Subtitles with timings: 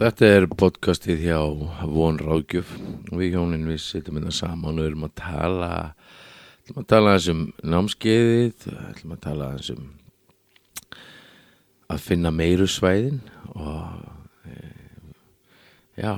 [0.00, 1.38] Þetta er podcastið hjá
[1.92, 2.70] Von Ráðgjöf
[3.12, 5.66] og við hjónin við sittum þetta saman og erum að tala
[6.62, 9.82] ætlum að tala þessum námskeiðið ætlum að tala þessum
[11.92, 13.18] að finna meiru svæðin
[13.52, 14.72] og e,
[16.00, 16.14] já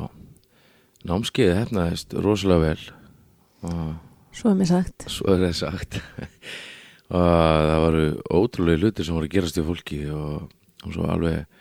[1.10, 2.86] námskeiðið hefnaðist rosalega vel
[3.66, 3.82] og
[4.30, 5.08] Svo er mér sagt.
[5.10, 5.98] svo er það sagt
[7.18, 10.46] og það voru ótrúlega hlutir sem voru að gerast í fólki og,
[10.86, 11.51] og svo alveg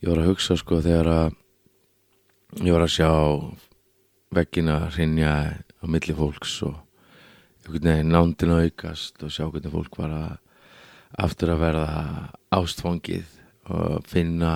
[0.00, 1.34] ég var að hugsa sko þegar að
[2.64, 3.10] ég var að sjá
[4.34, 6.78] veggina hrinja á milli fólks og
[7.70, 10.32] nándin að aukast og sjá hvernig fólk var að
[11.20, 11.90] aftur að verða
[12.54, 13.28] ástfangið
[13.70, 14.54] og finna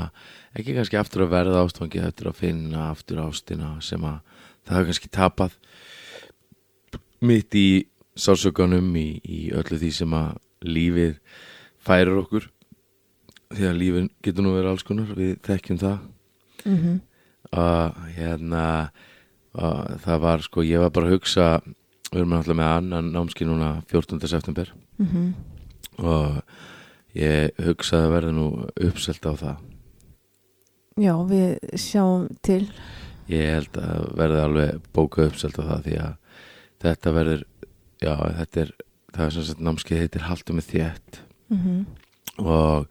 [0.57, 4.21] ekki kannski aftur að verða ástfangið eftir að finna aftur ástina sem að
[4.65, 5.59] það hafa kannski tapað
[7.25, 7.69] mitt í
[8.17, 11.17] sásökanum í, í öllu því sem að lífið
[11.85, 12.49] færir okkur
[13.53, 15.99] því að lífið getur nú verið alls konar við þekkjum það
[16.65, 17.01] Mm
[17.55, 18.91] og hérna
[19.55, 21.45] og það var sko, ég var bara að hugsa
[22.11, 24.27] við erum alltaf með annan námski núna 14.
[24.27, 25.35] september Mhm.
[25.99, 26.41] og
[27.15, 28.47] ég hugsaði að verða nú
[28.89, 29.57] uppselt á það
[30.97, 32.69] Já, við sjáum til.
[33.29, 36.17] ég held að verði alveg bóka uppselt á það því að
[36.81, 37.45] þetta verður
[38.03, 38.73] já, þetta er
[39.15, 41.85] það er sem sagt námskið heitir Haltu með þétt Mm
[42.43, 42.87] og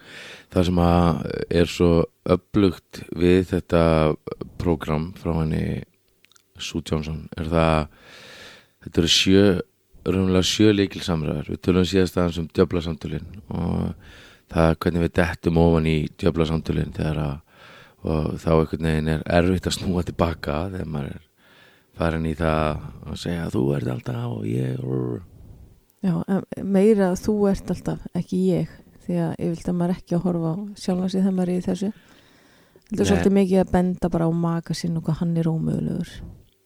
[0.53, 1.22] það sem að
[1.62, 1.92] er svo
[2.34, 3.84] upplugt við þetta
[4.62, 5.84] prógram frá henni
[6.62, 7.80] Sue Johnson er það
[8.86, 9.45] þetta eru sjö
[10.03, 13.94] raunlega sjö leikil samræður við tölum síðast aðeins um djöflasamtölin og
[14.53, 17.36] það er hvernig við dettum ofan í djöflasamtölin þegar að
[18.03, 21.22] og þá einhvern veginn er erfitt að snúa tilbaka þegar maður er
[21.95, 24.81] farin í það að segja þú ert alltaf og ég
[26.03, 26.18] Já,
[26.68, 28.72] meira þú ert alltaf, ekki ég.
[29.03, 31.59] Því að ég vilt að maður ekki að horfa á sjálfa sig þegar maður er
[31.59, 31.90] í þessu.
[32.84, 36.12] Þetta er svolítið mikið að benda bara á maka sinn og hvað hann er ómögulegur.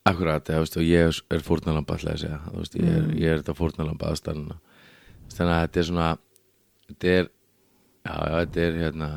[0.07, 3.15] Akkurat, ég, veist, ég er- fórnalamba ætla ég að segja, veist, ég, er, Mm.
[3.19, 4.57] ég er þetta fórnalamba aðstæðuna
[5.35, 6.17] þannig að þetta er svona
[6.87, 7.25] þetta er
[8.07, 9.09] já, já, þetta er hérna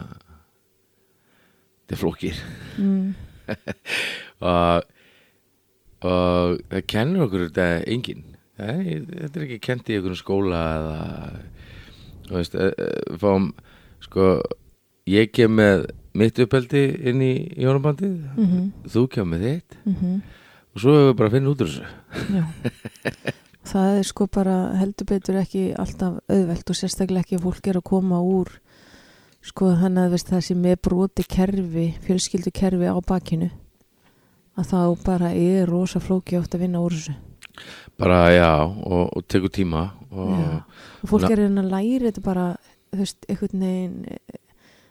[1.87, 2.41] þetta er flókir
[2.79, 3.15] Mm.
[4.51, 4.83] og,
[6.07, 8.25] og það kennur okkur þetta enginn
[8.61, 10.99] þetta er ekki kent í einhverjum skóla eða
[12.31, 13.51] þú veist, e, e, fáum
[14.01, 14.31] sko,
[15.11, 19.77] ég kem með mitt uppeldi inn í jónabandið, Mm þú kem með þitt.
[19.85, 20.23] -hmm.
[20.75, 21.87] og svo hefur við bara að finna út úr þessu.
[22.35, 22.45] Já.
[23.71, 27.77] það er sko bara heldur betur ekki alltaf auðvelt og sérstaklega ekki að fólk er
[27.77, 28.51] að koma úr
[29.45, 33.51] sko þannig að veist, það sem er broti kerfi, fjölskyldu kerfi á bakinu
[34.59, 37.17] að þá bara er rosa flóki oft að vinna úr þessu
[38.01, 40.37] bara já og, og tekur tíma og
[41.03, 42.47] og fólk er reyna að læra þetta bara
[42.91, 43.99] þú veist, einhvern veginn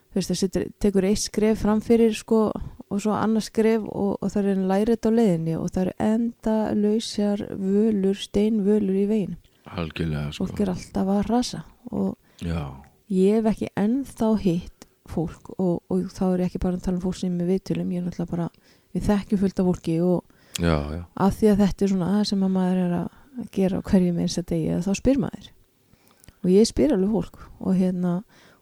[0.09, 2.41] þú veist, það tekur eitt skref framfyrir sko
[2.89, 5.69] og svo annars skref og, og það er reyna að læra þetta á leiðinni og
[5.69, 9.37] það eru enda lausjar völur, steinvölur í veginn.
[9.69, 10.47] Algjörlega sko.
[10.47, 11.61] Fólk er alltaf að rasa
[11.93, 12.63] og já,
[13.13, 16.97] ég hef ekki ennþá hitt fólk og, og þá er ég ekki bara að tala
[16.97, 18.49] um fólk sem er viðtölum, ég er náttúrulega bara
[18.95, 21.01] við þekkjum fullt af fólki og já, já.
[21.15, 24.11] Af því að þetta er svona það sem að maður er að gera á hverju
[24.13, 25.49] með einsta degi þá spyr maður.
[26.39, 28.13] Og ég spyr alveg fólk og hérna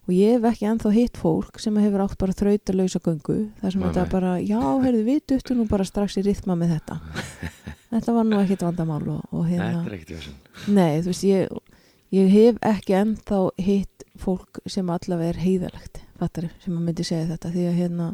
[0.08, 3.74] og ég hef ekki ennþá hitt fólk sem hefur átt bara þrauta lausa göngu þar
[3.74, 4.12] sem Nei, þetta nei.
[4.14, 7.00] bara, já, heyrðu við duttu nú bara strax í rithma með þetta.
[7.88, 10.34] Þetta var nú ekkit vandamál og, og hérna þessin
[10.76, 11.76] Nei, þú veist, ég,
[12.12, 17.30] ég hef ekki ennþá hitt fólk sem allavega er heiðalegt, fattari, sem að myndi segja
[17.30, 18.08] þetta, því að hérna,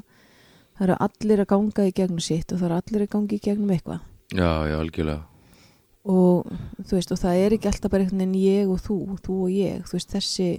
[0.84, 3.44] það eru allir að ganga í gegnum sitt og það eru allir að ganga í
[3.44, 4.02] gegnum eitthvað.
[4.34, 5.22] Já, já, algjörlega.
[6.04, 6.50] Og
[6.84, 9.54] þú veist, og það er ekki alltaf bara einhvern veginn ég og þú, þú og
[9.56, 10.50] ég, þú veist, þessi,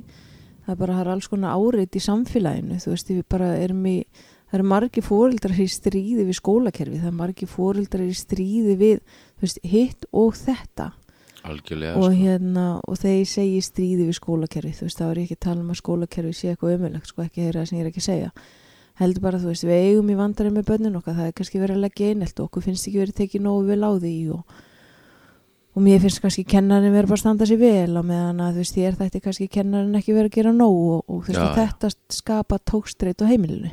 [0.64, 3.84] það er bara, það er alls konar árit í samfélaginu, þú veist, við bara erum
[3.90, 3.94] í,
[4.48, 9.04] það eru margi fóreldrar í stríði við skólakerfi, það eru margi fóreldrar í stríði við,
[9.44, 10.94] veist, hitt og þetta.
[11.44, 12.16] Algjörlega og sko.
[12.16, 15.72] hérna og ég segi stríði við skólakerfi þú veist þá er ekki að tala um
[15.74, 18.30] að skólakerfi sé eitthvað ömulegt sko ekki þeirra sem ég er ekki að segja
[19.00, 21.78] heldur bara þú veist við eigum í vandarinn með börnin okkar það er kannski verið
[21.78, 24.58] að leggja einelt og okkur finnst ekki verið tekið nógu vel á því og,
[25.74, 28.62] og mér finnst kannski kennarinn verið bara að standa sér vel á meðan að þú
[28.62, 31.46] veist þér þætti kannski kennarinn ekki verið að gera nógu og, og þú veist Já,
[31.48, 33.72] og þetta skapa tókstreit á heimilinu.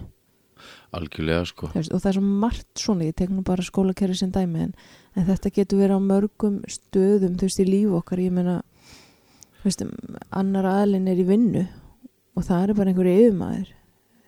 [0.92, 1.70] Algjörlega sko.
[1.72, 4.74] Veist, og það er svo margt svona, ég tek nú bara skólakerfi sem dæmi en,
[5.16, 8.58] en þetta getur verið á mörgum stöðum, þú veist, í líf okkar ég meina,
[9.62, 9.86] þú veist,
[10.42, 11.64] annar aðlinn er í vinnu
[12.36, 13.70] og það er bara einhverju yfirmaður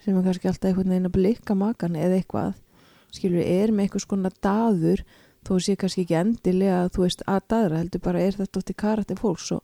[0.03, 2.53] sem er kannski alltaf einhvern veginn að blikka makan eða eitthvað,
[3.15, 5.03] skilur, er með eitthvað skona daður,
[5.47, 9.19] þó sé kannski ekki endilega, þú veist, að daðra heldur bara er þetta ótti karakter
[9.19, 9.61] fólks og,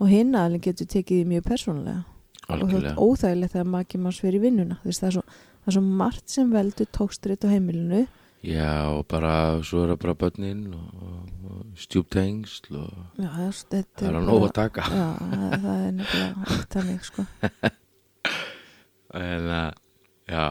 [0.00, 2.02] og hinn aðlinn getur tekið því mjög persónulega.
[2.42, 2.92] Og það algjörlega.
[2.92, 5.22] er óþægilegt þegar maki manns fyrir vinnuna veist, það er svo
[5.62, 8.00] það er svo margt sem veldur tókstritt á heimilinu.
[8.42, 11.04] Já, og bara, svo er það bara börnin og,
[11.46, 14.86] og stjúptengsl og já, það, er- það er er að nóg að taka.
[14.90, 15.06] já,
[15.62, 17.26] það, er nefnilega þannig sko
[19.12, 19.74] En að,
[20.32, 20.46] já,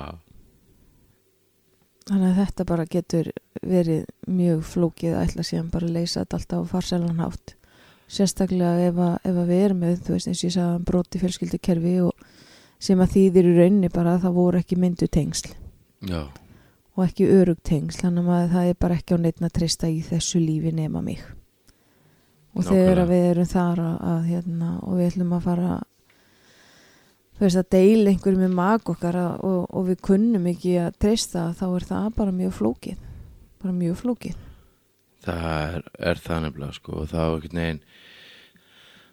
[2.10, 3.32] þannig að þetta bara getur
[3.62, 7.56] verið mjög flókið að ætla síðan bara að leysa þetta alltaf á farselan hátt
[8.12, 10.86] sérstaklega ef að, ef að við erum með þú veist eins og ég sagði um
[10.90, 12.26] broti fjölskyldukerfi og
[12.82, 15.52] sem að þýðir í rauninni bara að það voru ekki myndu tengsl.
[16.10, 16.22] Já,
[16.98, 20.02] og ekki örug tengsl þannig að það er bara ekki á neitt að treysta í
[20.04, 21.22] þessu lífi nema mig.
[22.52, 23.04] Og þegar Nákvæmlega.
[23.06, 25.76] að við erum þar að, að hérna, og við ætlum að fara
[27.42, 31.00] þú veist að deila einhverju með mag okkar að, og, og við kunnum ekki að
[31.02, 33.00] treysta þá er það bara mjög flókið.
[33.64, 34.36] Bara mjög flókið.
[35.26, 37.82] Það er, er það nefnilega sko og það var einhvern veginn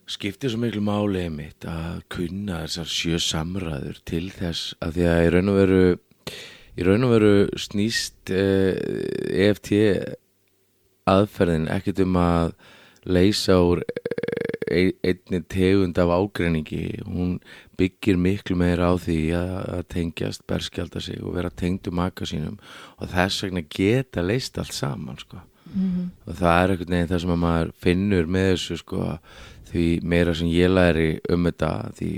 [0.08, 5.24] skiptir svo miklu máli einmitt að kunna þessar sjö samræður til þess að því að
[5.24, 5.82] í raun og veru
[6.76, 7.32] í raun og veru
[7.64, 8.76] snýst eh,
[9.48, 9.72] EFT
[11.08, 12.52] aðferðin ekkert um að
[13.08, 17.02] leysa úr eh, einni tegund af ágreiningi.
[17.06, 17.38] Hún
[17.78, 22.58] byggir miklu meira á því að, tengjast berskjálta sig og vera tengdu maka sínum.
[22.98, 25.42] Og þess vegna geta leist allt saman sko.
[25.68, 29.02] Mm og það er einhvern veginn það sem að maður finnur með þessu sko
[29.68, 32.12] því meira sem ég læri um þetta því,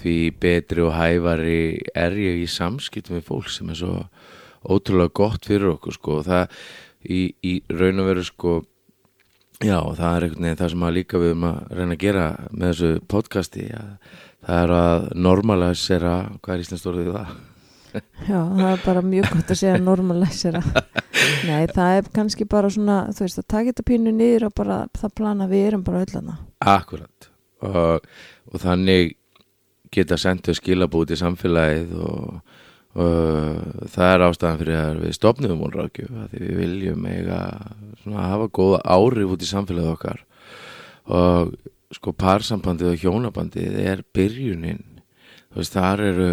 [0.00, 1.60] því betri og hæfari
[1.94, 3.94] er ég í samskiptum við fólk sem er svo
[4.68, 6.18] ótrúlega gott fyrir okkur sko.
[6.26, 6.58] Það
[7.06, 8.54] í, í raun og veru sko
[9.64, 12.24] já það er einhvern veginn það sem að líka við um að reyna að gera
[12.52, 13.92] með þessu podcasti að
[14.48, 17.36] það er að normalisera hvað er íslenskt orðið það?
[18.28, 20.62] já, það er bara mjög gott að segja normalæsera
[21.48, 24.78] nei, það er kannski bara svona þú veist að taka þetta pínu niður og bara
[24.98, 27.30] það plana við erum bara öll hana Akkurat.
[27.62, 28.06] Og,
[28.50, 29.16] og þannig
[29.94, 32.40] geta sendt þau skilabúti samfélagið og,
[32.96, 37.40] og það er ástæðan fyrir að við stopnum ráðgjöf að því við viljum eiga
[38.02, 40.22] svona hafa góða áhrif út í samfélagið okkar.
[41.08, 41.52] Og
[41.94, 44.82] sko parsambandið og hjónabandið er byrjunin.
[45.52, 46.32] Þú veist þar eru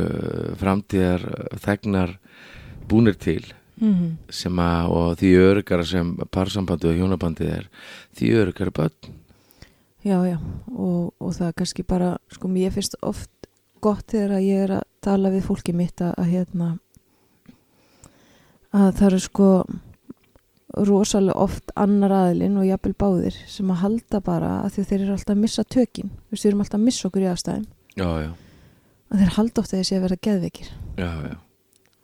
[0.59, 1.27] framtíðar
[1.63, 2.17] þegnar
[2.89, 3.43] búnir til
[3.81, 7.69] mm sem að og því örygara sem parsambandið og hjónabandið er
[8.15, 9.15] því öryggara börn.
[10.05, 10.37] Já, já,
[10.69, 13.29] og, og það er kannski bara, sko, mér finnst oft
[13.81, 16.69] gott þegar að ég er að tala við fólki mitt að, að hérna,
[18.75, 19.50] að það eru sko
[20.75, 25.01] rosalega oft annar aðilinn og jafnvel báðir sem að halda bara að því að þeir
[25.06, 28.31] eru alltaf að missa tökin, við erum alltaf að missa okkur í aðstæðum, Já, já,
[29.13, 30.72] að þeir halda oft að þessi að vera geðveikir.
[31.00, 31.12] Já,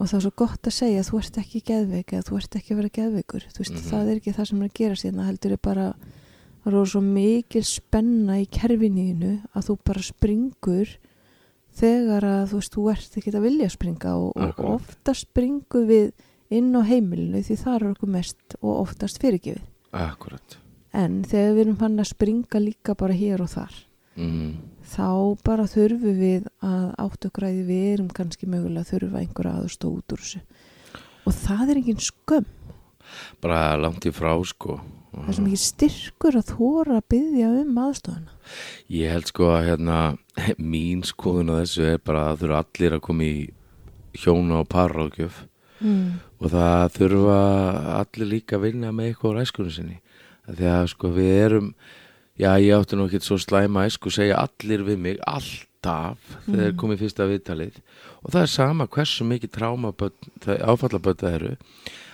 [0.02, 2.56] og það er svo gott að segja að þú ert ekki geðveik eða þú ert
[2.62, 3.84] ekki að vera geðveikur, veist, Mhm.
[3.92, 5.88] það er ekki það sem er að gera síðan, heldur er bara
[6.64, 10.88] það er svo mikil spenna í kerfinínu að þú bara springur
[11.78, 16.12] þegar að þú veist, þú ert ekki að vilja springa og, og ofta springu við
[16.52, 19.64] inn á heimilinu því það er okkur mest og oftast fyrirgefið.
[19.96, 20.58] Akkurat.
[20.92, 23.78] En þegar við erum fann að springa líka bara hér og þar
[24.20, 24.52] mm.
[24.92, 25.10] þá
[25.46, 29.52] bara þurfum við að átt okkur að því við erum kannski mögulega að þurfa einhver
[29.52, 30.42] aðstóð út úr þessu.
[31.22, 32.50] Og það er engin skömm.
[33.44, 34.80] Bara langt í frá sko
[35.12, 38.36] það er svo mikið styrkur að þóra að byggja um aðstofana
[38.92, 39.98] Ég held sko að hérna
[40.58, 43.50] mín skoðun á þessu er bara að þurfa allir að koma í
[44.22, 45.46] hjóna og parráðgjöf.
[45.82, 46.20] Mm.
[46.38, 47.38] og það þurfa
[47.98, 49.96] allir líka að vinna með eitthvað á ræskunni sinni.
[50.46, 51.70] Að sko við erum
[52.38, 56.78] já ég átti nú ekki svo slæma æsku segja allir við mig alltaf þegar Mm.
[56.78, 57.82] komið fyrsta viðtalið.
[58.22, 59.52] Og það er sama hversu mikið
[60.62, 61.56] áfallabötta eru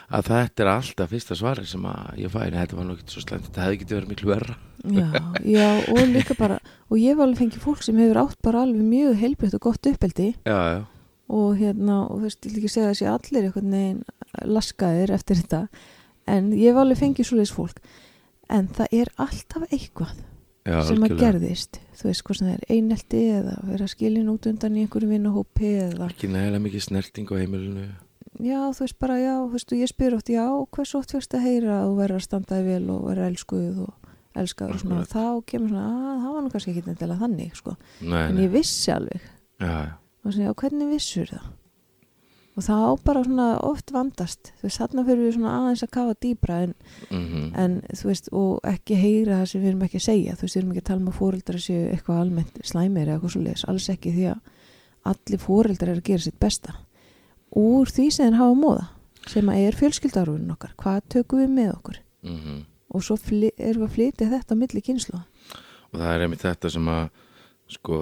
[0.08, 3.12] að þetta er alltaf fyrsta svari sem að ég fæ, en þetta var nú ekki
[3.12, 3.48] svo slæmt.
[3.50, 4.58] Þetta hefði getið verið miklu verra.
[4.88, 5.08] Já,
[5.44, 8.86] já, og líka bara og ég hef alveg fengið fólk sem hefur átt bara alveg
[8.88, 10.30] mjög heilbreytt og gott uppeldi.
[10.48, 10.80] Já, já,
[11.28, 14.02] og hérna, og þú veist, ég vil ekki segja að sé allir einhvern veginn
[14.48, 15.62] laskaðir eftir þetta
[16.32, 17.84] en ég hef alveg fengið svoleiðis fólk.
[18.48, 20.16] En það er alltaf eitthvað
[20.68, 21.82] já sem að gerðist.
[22.00, 25.72] Þú veist hvað sem það er einelti eða vera skilin út undan í einhverju vinahópi
[25.84, 26.10] eða
[28.44, 31.38] já þú veist bara já þú veist og ég spyr oft já hversu oft fyrst
[31.38, 35.04] að heyra að þú verður að standaði vel og verður elskuð og elskaður og svona.
[35.04, 35.14] Akkurat.
[35.14, 37.78] þá kemur svona að það var nú kannski ekki nefnilega þannig sko.
[38.02, 39.30] Nei, en ég vissi alveg.
[39.58, 41.48] Já, já, og svona já hvernig vissur það?
[42.58, 44.52] Og það á bara svona oft vandast.
[44.58, 46.74] Þú veist þarna fyrir við svona aðeins að kafa dýbra en,
[47.14, 50.38] mhm, en þú veist og ekki heyra það sem við erum ekki að segja.
[50.38, 53.18] Þú veist við erum ekki að tala um að fóreldrar séu eitthvað almennt slæmir eða
[53.18, 54.40] eitthvað svo leiðis alls ekki því að
[55.08, 56.74] allir fóreldrar er að gera sitt besta
[57.56, 58.88] úr því sem þeir hafa móða
[59.28, 60.74] sem að er fjölskyldarúin okkar.
[60.80, 61.98] Hvað tökum við með okkur?
[62.28, 62.66] Mhm.
[62.88, 66.70] og svo erum við að flytja þetta á milli kynslu og það er einmitt þetta
[66.72, 67.10] sem að
[67.68, 67.98] sko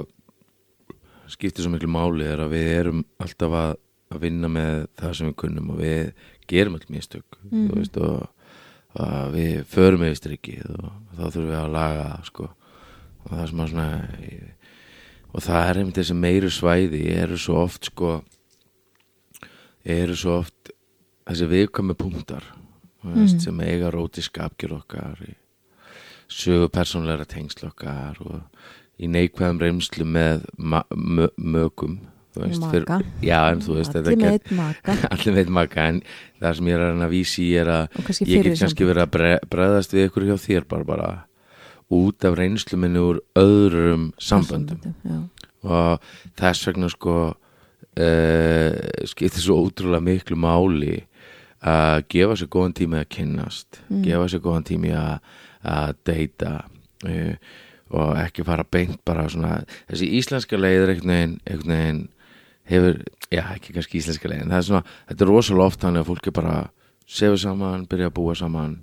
[1.34, 3.72] skiptir svo miklu máli er að við erum alltaf að,
[4.14, 6.12] að vinna með það sem við kunnum og við
[6.52, 8.28] gerum öll mistök þú veist og,
[9.02, 10.86] og við förum yfir strikið og
[11.18, 12.50] þá þurfum við að laga það, sko.
[13.26, 13.88] Og það að svona
[15.36, 18.20] og það er einmitt þessi meiri svæði eru svo oft sko
[19.86, 20.72] eru svo oft
[21.30, 22.44] þessi viðkomi punktar
[23.06, 23.40] veist, Mhm.
[23.40, 25.36] sem eiga róti skapgjur okkar í
[26.30, 28.42] sögu persónleira tengsl okkar og
[29.00, 30.46] í neikvæðum reynslu með
[31.38, 32.00] mögum
[32.36, 36.02] veist, fyrir- já en þú veist þetta allir eitt maka allir veit maka en
[36.42, 39.94] það sem ég er að vísi er að ég get kannski verið að bre bregðast
[39.96, 41.10] við ykkur hjá þér bara bara
[41.96, 45.30] út af reynslu minni úr öðrum samböndum já.
[45.64, 46.02] og
[46.36, 47.36] þess vegna sko
[48.00, 48.72] uh,
[49.08, 51.04] skiptir svo ótrúlega miklu máli
[51.66, 54.02] að gefa sér góðan tími að kynnast Mm.
[54.06, 55.20] gefa sér góðan tími að,
[56.06, 56.52] deyta
[57.06, 57.36] uh,
[57.96, 59.60] og ekki fara beint bara svona
[59.90, 60.58] þessi íslenska
[60.90, 62.04] einhvern veginn, einhvern veginn
[62.66, 63.00] hefur,
[63.32, 66.34] já ekki kannski íslenska leiðin það er svona, þetta er rosalega oft þannig að fólki
[66.34, 66.56] bara
[67.06, 68.76] sefur saman, byrja að búa saman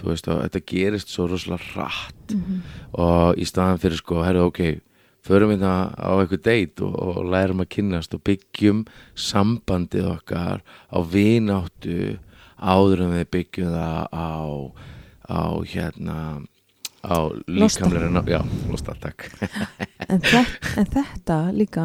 [0.00, 2.60] þú veist og þetta gerist svo rosalega hratt Mhm.
[2.98, 4.80] og í staðan fyrir sko, herru ok
[5.26, 8.84] förum við það á eitthvað deit og, og lærum að kynnast og byggjum
[9.26, 12.18] sambandið okkar á vináttu
[12.56, 14.30] áður en við byggjum það á
[15.26, 16.16] á hérna
[17.06, 17.16] á
[18.10, 18.40] ná- já,
[18.70, 19.26] losta, takk.
[20.08, 20.42] En, þetta,
[20.78, 21.84] en þetta líka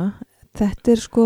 [0.58, 1.26] þetta er sko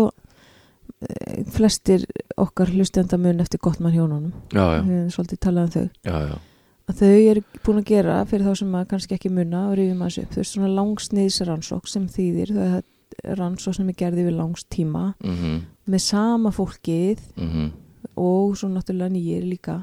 [1.04, 2.04] eh, flestir
[2.40, 5.88] okkar hlustenda mun eftir gott mann hjónunum já, já, við höfum svolítið talað um þau.
[6.08, 6.36] Já, já,
[6.86, 10.04] að þau eru búin að gera fyrir þá sem að kannski ekki muna og rifjum
[10.06, 12.86] að upp þau er svona langsniðsrannsók sem þýðir það er
[13.40, 15.58] rannsók sem er gerði við langstíma mhm,
[15.90, 17.68] með sama fólkið mhm.
[18.20, 19.80] og svo náttúrulega nýjir líka.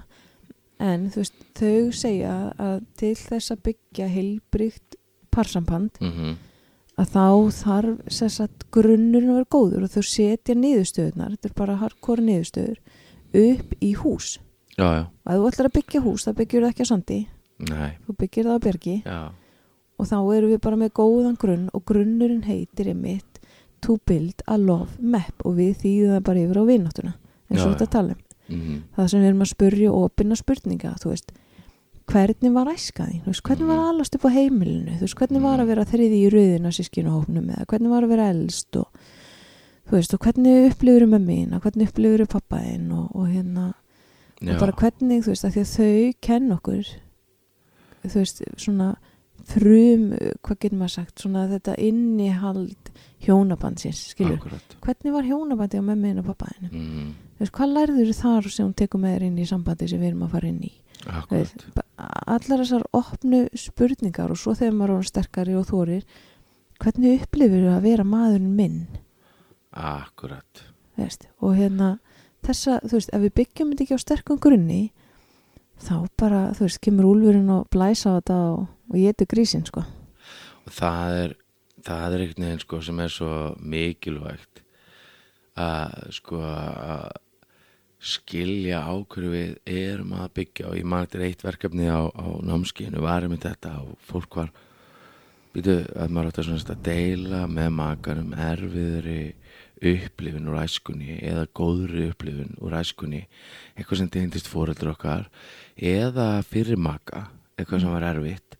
[0.84, 4.98] En veist, þau segja að til þess að byggja heilbrygt
[5.34, 6.36] parsamband mhm,
[7.00, 12.26] að þá þarf grunnurinn að vera góður og þau setja niðurstöðunar, þetta er bara hardcore
[12.26, 12.82] niðurstöður
[13.34, 14.36] upp í hús
[14.78, 17.20] já, já, og ef þú ætlar að byggja hús, það byggjur það ekki á sandi.
[17.70, 19.22] Nei, þú byggir það á bergi já.
[20.02, 23.34] Og þá erum við bara með góðan grunn og grunnurinn heitir einmitt
[23.84, 27.14] to build a love map og við þýðum það bara yfir á vináttuna
[27.52, 31.12] eins og þetta tala um mhm, það sem við erum að spurja opinna spurninga þú
[31.14, 31.34] veist,
[32.10, 34.98] hvernig var æskaði hvernig var að alast upp á heimilinu?
[34.98, 38.32] Þú veist, hvernig var að vera þriði í rauðina sískinuhófnum eða hvernig var að vera
[38.34, 39.06] elst og
[39.88, 43.72] þú veist, og hvernig upplifur mömmina, hvernig upplifur pappaðinn og, og hérna,
[44.44, 46.94] já, og bara hvernig þú veist, að þau kenn okkur
[48.04, 48.94] þú veist, svona
[49.48, 50.06] frum,
[50.44, 52.92] hvað getur maður sagt svona þetta innihald
[53.24, 54.76] hjónabandsins, skilur akkurat.
[54.84, 58.78] Hvernig var hjónabandi á mömmin og pappaðinu mhm, þú veist, hvað lærður þar sem hún
[58.80, 60.74] tekur með þér inn í sambandi sem við erum að fara inn í?
[61.32, 61.66] Veist,
[62.00, 66.06] allar þessar opnu spurningar og svo þegar maður er sterkari og þorir
[66.84, 68.80] hvernig upplifir þú að vera maðurinn minn?
[69.74, 70.64] Akkurat.
[71.00, 71.98] Veist, og hérna
[72.48, 74.82] þessa, þú veist, ef við byggjum þetta ekki á sterkum grunni
[75.84, 79.86] þá bara, þú veist, kemur úlfurinn og blæsa á þetta og, og getur grísin, sko.
[80.64, 81.38] Og það er
[81.84, 84.64] það er einhvern veginn sko sem er svo mikilvægt
[85.60, 87.10] að sko að
[88.04, 90.70] skilja á hverju við erum að byggja.
[90.70, 94.52] Og ég er eitt verkefni á, á námskinu varum við þetta og fólk var
[95.54, 99.22] býtu að maður átti að deila með makanum erfiðri
[99.92, 103.26] upplifun úr æskunni eða góðri upplifun úr æskunni
[103.76, 105.30] eitthvað sem tegndist fóreldur okkar
[105.78, 108.60] eða fyrir maka eitthvað sem var erfitt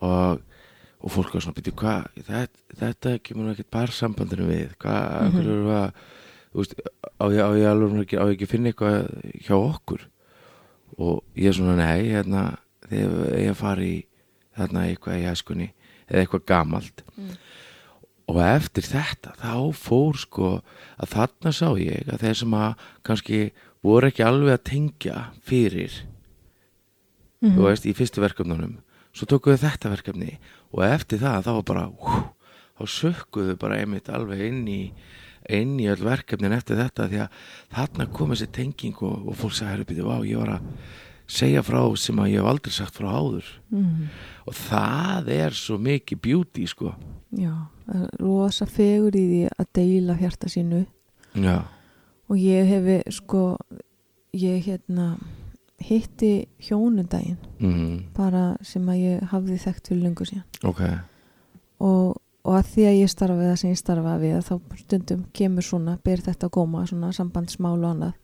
[0.00, 0.42] og
[1.04, 5.34] og fólk var svona, býttu, hvað, þetta, þetta kemur ekkert bara sambandinu við, hvað, mm.
[5.34, 5.90] -hmm.
[6.54, 6.74] þú veist,
[7.20, 8.96] á ég, á ég alveg ekki, á ég ekki finna eitthvað
[9.44, 10.06] hjá okkur
[10.96, 12.56] og ég er svona, nei, hérna,
[12.88, 13.96] þegar ég fara í
[14.56, 15.68] þarna eitthvað í æskunni
[16.08, 17.36] eða eitthvað gamalt Mm.
[18.30, 20.50] Og eftir þetta, þá fór sko
[20.96, 23.40] að þarna sá ég að þeir sem að kannski
[23.84, 26.02] voru ekki alveg að tengja fyrir
[27.44, 27.56] Mhm.
[27.58, 28.78] þú veist, í fyrstu verkefnunum
[29.12, 30.38] svo tókuðu þetta verkefni
[30.72, 32.22] og eftir það þá var bara hú,
[32.78, 34.92] þá sökkuðu bara einmitt alveg inn í
[35.52, 37.28] inn í öll verkefnin eftir þetta því að
[37.76, 40.62] þarna kom þessi tenging og, og fólk sagði, herru býtu, vá, ég var að
[41.26, 43.46] segja frá sem að ég hef aldrei sagt frá áður.
[43.70, 44.08] Mhm.
[44.46, 46.94] og það er svo mikið beauty, sko.
[47.32, 47.54] Já,
[48.20, 50.86] rosa fegur í því að deila hjarta sínu.
[51.34, 51.64] Já,
[52.28, 53.56] og ég hefi, sko
[54.34, 55.16] ég hérna
[55.84, 60.46] hitti hjónundaginn mm, bara sem að ég hafði þekkt fyrir löngu síðan.
[60.64, 60.82] Ok.
[61.84, 62.14] Og,
[62.44, 65.96] og að því að ég starfi það sem ég starfa við þá stundum kemur svona,
[66.04, 68.14] ber þetta að góma svona sambandsmál og annað.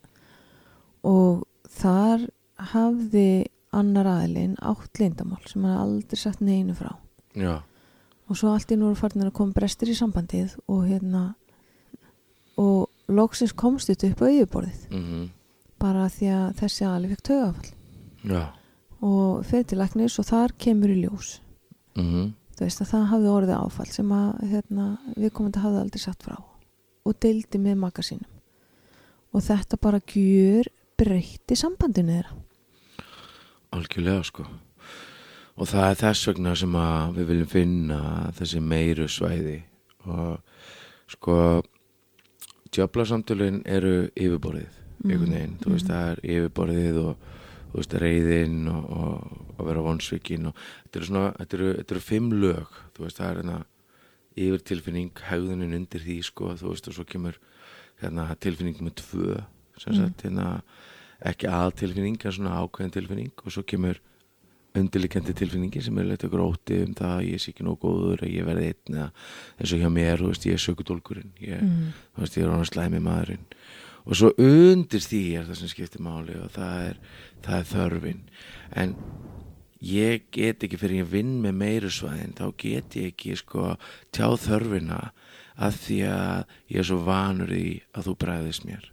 [1.07, 1.43] Og
[1.81, 2.29] þar
[2.71, 6.91] hafði annar aðilinn átt leyndamál sem hann aldrei sagt neinu frá.
[7.37, 7.61] Já,
[8.31, 11.23] og svo allt í nú farin að koma brestir í sambandið og hérna
[12.59, 14.81] og loksins komst þetta upp á yfirborðið.
[14.91, 15.29] Mhm,
[15.79, 17.71] bara því að þessi alveg fekk tögafall
[19.01, 21.39] og fyrir til læknis og þar kemur í ljós.
[21.95, 25.81] Mhm, þú veist að það hafði orðið áfall sem að hérna, við komum að hafði
[25.81, 26.37] aldrei satt frá.
[27.05, 28.29] Og deildi með maka sínum.
[29.33, 32.35] Og þetta bara gjör breytti sambandinu þeirra
[33.75, 34.45] algjörlega sko.
[35.61, 38.01] Og það er þess vegna sem að við viljum finna
[38.37, 39.57] þessi meiru svæði.
[40.07, 40.39] Og
[41.11, 41.35] sko
[42.71, 47.27] djöflasamtölin eru yfirborðið einhvern veginn, þú veist það er yfirborðið og
[47.71, 51.95] þú veist reyðin og, og, og vera vonsvikin og þetta eru svona, þetta eru, þetta
[51.95, 52.79] eru fimm lög.
[52.95, 53.57] Þú veist það er hérna
[54.41, 57.39] yfir tilfinning, hegðunin undir því sko, þú veist og svo kemur
[58.01, 59.41] hérna tilfinning með tvö
[59.81, 60.47] sem sagt hérna
[61.27, 63.33] ekki aðtilfinning en svona ákveðin tilfinning.
[63.45, 63.99] Og svo kemur
[64.77, 68.23] undirlikjandi tilfinningi sem er leitt okkur óti um það að ég sé ekki nóg góður
[68.23, 69.07] að ég verði einn eða
[69.57, 71.89] eins og hjá mér, þú veist, ég er sökudólkurinn ég, mm.
[72.15, 73.49] þú veist, ég er hann slæmi maðurinn.
[74.07, 77.01] Og svo undir því er það sem skiptir máli og það er,
[77.45, 78.21] það er þörfin.
[78.71, 78.95] En
[79.91, 83.73] ég get ekki fyrir ég vinn með meiru svæðin þá get ég ekki sko
[84.15, 85.01] tjá þörfina
[85.61, 88.87] að því að ég er svo vanur í að þú bræðist mér.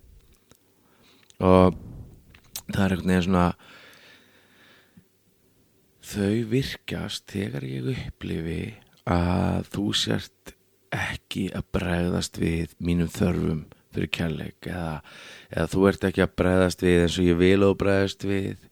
[1.38, 1.78] Og
[2.72, 3.48] það er einhvern veginn svona
[6.08, 8.62] þau virkjast þegar ég upplifi
[9.08, 10.54] að þú sért
[10.94, 15.00] ekki að bregðast við mínum þörfum fyrir kærleik eða,
[15.52, 18.66] eða þú ert ekki að bregðast við eins og ég vil og bregðast við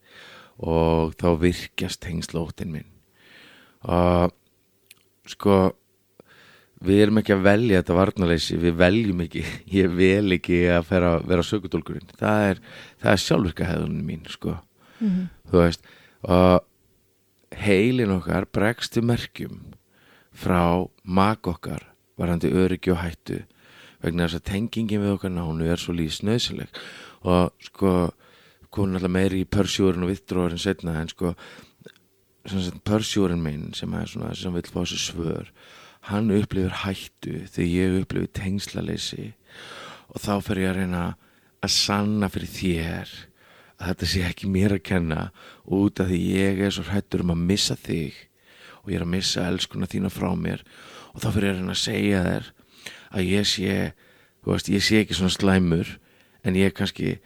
[0.56, 2.92] og þá virkjast hengslóttin minn
[3.84, 4.32] og
[5.28, 5.58] sko
[6.86, 9.42] við erum ekki að velja þetta varnaleysi við veljum ekki,
[9.78, 12.62] ég vel ekki að vera, vera sökudólkurinn það er,
[13.02, 14.60] er sjálfurka hefðunum mín sko,
[14.96, 15.26] Mm.
[15.50, 15.82] þú veist
[16.24, 16.64] og
[17.52, 19.58] heilin okkar bregstu merkjum
[20.32, 21.82] frá mak okkar
[22.16, 23.42] varandi öryggi og hættu
[24.00, 26.80] vegna þess að tengingin við okkar nánu er svo lífsnöðsileg
[27.28, 27.92] og sko
[28.76, 31.32] hún er alltaf meiri í pörsjúrin og vittróðurinn setna en sko
[32.86, 35.52] pörsjúrin minn sem sem vill fá þessu svör
[36.10, 39.30] hann upplifir hættu þegar ég upplifir tengslaleysi
[40.12, 41.04] og þá fer ég að reyna
[41.64, 43.14] að sanna fyrir þér
[43.76, 45.22] að þetta sé ekki mér að kenna.
[45.66, 48.16] Út af því ég er svo hrættur um að missa þig
[48.84, 50.62] og ég er að missa elskuna þína frá mér.
[51.12, 52.50] Og þá fyrir ég að reyna að segja þér
[53.16, 53.76] að ég sé
[54.46, 55.96] veist, ég sé ekki svona slæmur
[56.46, 57.16] en ég kannski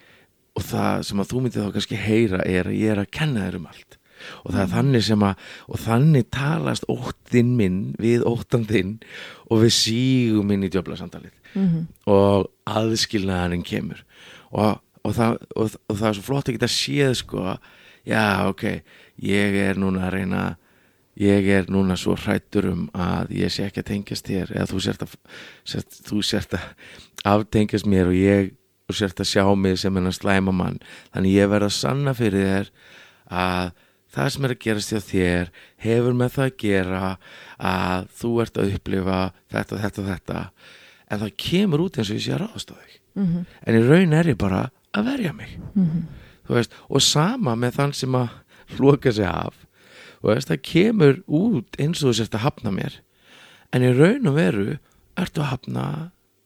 [0.57, 3.45] og það sem að þú myndið þá kannski heyra er að ég er að kenna
[3.45, 3.97] þér um allt
[4.43, 8.97] og það er þannig sem að og þannig talast óttinn minn við óttan þinn
[9.49, 11.35] og við sígum inn í djöflasamtalið.
[11.51, 11.87] Mm.
[12.07, 13.99] og aðskilnaðarinn kemur.
[14.55, 17.43] Og, og, það, og, og það er svo flott að geta séð sko
[18.07, 18.63] já ok,
[19.21, 20.43] ég er núna að reyna
[21.19, 24.81] ég er núna svo hrættur um að ég sé ekki að tengjast þér eða þú
[24.85, 25.15] sért að,
[25.67, 26.95] sért, þú sért að
[27.33, 28.51] aftengjast mér og ég
[28.91, 30.81] sért að sjá mig sem hennar slæma mann.
[31.13, 32.71] Þannig ég verð að sanna fyrir þér
[33.31, 33.69] að
[34.11, 35.51] það sem er að gerast hjá þér
[35.85, 37.01] hefur með það að gera
[37.71, 39.19] að þú ert að upplifa
[39.53, 40.41] þetta, þetta, þetta.
[41.11, 42.97] En það kemur út eins og ég sé að ráðast á þig.
[43.11, 43.41] Mm.
[43.67, 44.61] en í raun er ég bara
[44.95, 45.57] að verja mig.
[45.75, 46.05] Mm.
[46.47, 48.37] þú veist, og sama með þann sem að
[48.77, 49.65] hloka sig af.
[50.23, 53.01] Veist, það kemur út eins og þú sérst að hafna mér.
[53.75, 54.77] En í raun og veru
[55.19, 55.85] ertu að hafna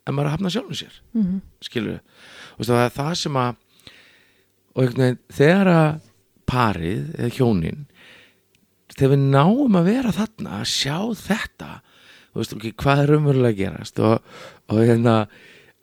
[0.06, 0.97] en maður er að hafna sjálfum sér.
[1.17, 1.38] Mm.
[1.65, 3.62] skilur við, það er það sem að
[4.75, 5.89] og einhvern veginn þegar að
[6.49, 7.84] parið eða hjónin
[8.95, 11.69] þegar við náum að vera þarna að sjá þetta
[12.31, 13.99] þú veist ekki hvað er umverulega að gerast?
[13.99, 14.34] Og,
[14.71, 15.15] og hérna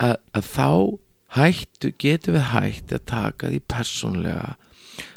[0.02, 0.68] að, að þá
[1.36, 4.50] hættu getum við hætt að taka því persónlega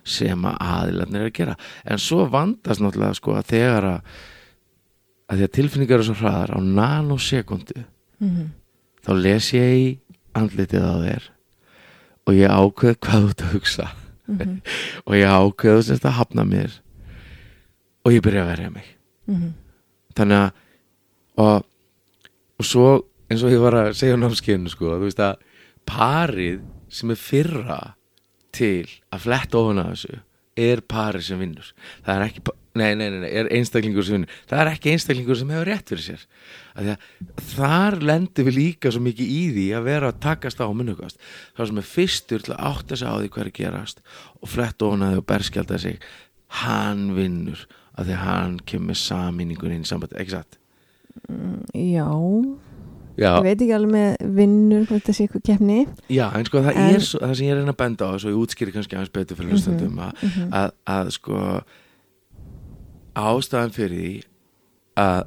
[0.08, 1.56] sem að aðilarnir er að gera.
[1.84, 4.14] En svo vandast náttúrulega sko að þegar að,
[5.28, 7.84] að því að tilfinningar eru svo hraðar á nanosekundu
[8.16, 8.54] Mm.
[9.04, 9.88] þá les ég í
[10.40, 11.26] andlitið á þér
[12.24, 13.88] og ég ákveð hvað þú ert að hugsa
[14.28, 14.62] Mm.
[15.06, 16.72] og ég ákveð þú semst að hafna mér
[18.06, 18.92] og ég byrja að verja mig
[19.28, 19.54] Mm.
[20.18, 20.52] þannig að
[21.42, 21.64] og,
[22.62, 22.88] og svo
[23.30, 25.40] eins og ég var að segja á námskeiðinu sko, þú veist að
[25.90, 26.60] parið
[26.94, 27.80] sem er fyrra
[28.56, 30.20] til að fletta ofan að þessu
[30.66, 31.72] er parið sem vinnur
[32.06, 32.44] það er ekki,
[32.76, 34.34] nei, nei, nei, nei, er einstaklingur sem vinnur.
[34.50, 36.26] Það er ekki einstaklingur sem hefur rétt fyrir sér.
[36.76, 36.98] Að að
[37.56, 41.18] þar lendur við líka svo mikið í því að vera að takast á munnugast
[41.56, 44.04] það sem er fyrstur til að átta sig á því hvað er að gerast
[44.42, 44.52] og
[45.08, 46.00] að því og berskjálta sig
[46.66, 50.60] hann vinnur að því hann kemur saminningun inn í sambandi, ekki satt?
[51.74, 52.06] Já,
[53.16, 55.78] Já, ég veit ekki alveg með vinnur hvort það sé eitthvað keppni.
[56.12, 58.14] Já, en sko það En- er svo, það sem ég er reyna að benda á
[58.20, 60.50] svo ég útskýri kannski aðeins betur fyrir hlustandum að, Mhm.
[60.52, 61.64] að, að sko
[63.16, 64.14] ástæðan fyrir því
[65.02, 65.26] að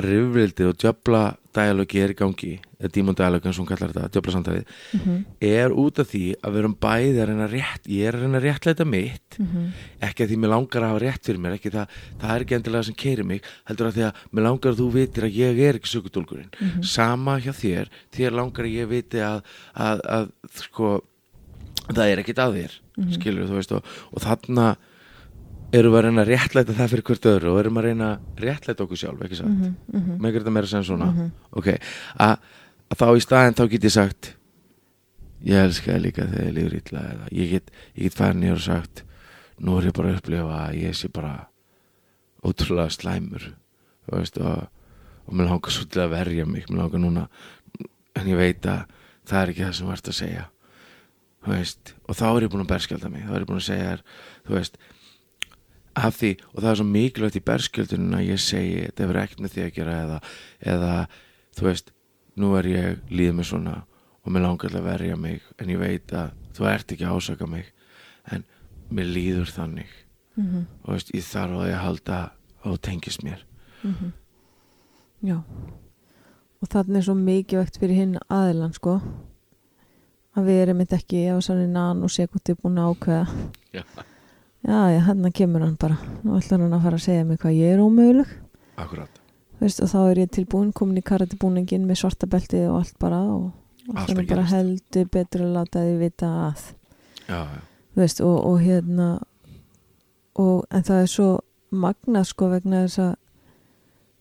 [0.00, 1.20] rifrildi og djöfla
[1.52, 2.50] dialogi er í gangi
[2.80, 4.60] eða Dímon Dialog eins og hún kallar þetta, djöfla samtæði
[4.96, 8.24] mhm, er út af því að við erum bæði að reyna rétt, ég er að
[8.24, 9.66] reyna að réttleita mitt mhm,
[10.08, 12.56] ekki að því mér langar að hafa rétt fyrir mér ekki það, það er ekki
[12.56, 15.62] endilega sem keiri mig heldur að því að mér langar að þú vitir að ég
[15.68, 19.42] er ekki sökudólkurinn, mhm, sama hjá þér þér langar að ég viti að,
[19.74, 20.30] að, að
[20.62, 20.94] sko
[21.90, 23.12] það er ekkit að þér, Mhm.
[23.16, 24.64] skilur þú veist og, og þarna
[25.72, 28.42] erum við að reyna að réttleita það fyrir hvert öðru og erum að reyna að
[28.44, 29.52] réttleita okkur sjálf, ekki satt?
[29.52, 31.10] Mhm, mhm, með þetta meira sem svona?
[31.12, 31.30] Mhm,
[31.60, 31.68] ok,
[32.26, 32.36] að,
[32.96, 34.34] þá í staðin þá get ég sagt
[35.46, 39.04] ég elska þig líka þegar ég líður eða ég get, get færin nýr og sagt
[39.60, 41.34] nú er ég bara að upplifa að ég sé bara
[42.44, 43.50] ótrúlega slæmur.
[44.10, 44.68] Veist og,
[45.28, 47.26] og mér langar svo til að verja mig mér langar núna
[48.16, 48.86] en ég veit að
[49.28, 50.46] það er ekki það sem ert að segja.
[51.48, 53.92] Veist og þá er ég búin að berskjálta mig þá er ég búin að segja
[53.94, 54.04] þér
[56.06, 59.44] af því og það er svo mikilvægt í berskjöldunum að ég segi þetta hefur ekkert
[59.44, 60.18] með því að gera eða,
[60.74, 60.92] eða
[61.58, 61.92] þú veist
[62.40, 63.76] nú er ég líðið mig svona
[64.20, 67.48] og mér langar að verja mig en ég veit að þú ert ekki að ásaka
[67.50, 67.70] mig
[68.30, 68.44] en
[68.90, 69.90] mér líður þannig.
[70.36, 72.18] Mhm, og veist, ég þarf að ég halda
[72.62, 73.44] að þú tengist mér.
[73.82, 74.12] Mhm.
[75.22, 75.42] Já.
[76.60, 79.00] Og þannig er svo mikilvægt fyrir hinn aðilan sko
[80.36, 83.26] að við erum þetta ekki á sann nan og sekundi búin að ákveða.
[83.72, 83.82] Já.
[84.66, 85.96] Já, já, hann kemur hann bara.
[86.24, 88.36] Nú ætlar hann að fara að segja mig hvað ég er ómöguleg.
[88.80, 89.20] Akkurat,
[89.60, 93.18] Veist, og þá er ég tilbúin komin í karatibúningin með svarta beltið og allt bara
[93.28, 93.50] og,
[93.90, 96.62] og þannig bara heldur betur að láta því vita að.
[97.26, 97.58] Já, já,
[98.00, 99.08] veist, og, og hérna
[100.40, 101.28] og, en það er svo
[101.70, 103.12] magnað sko vegna þess að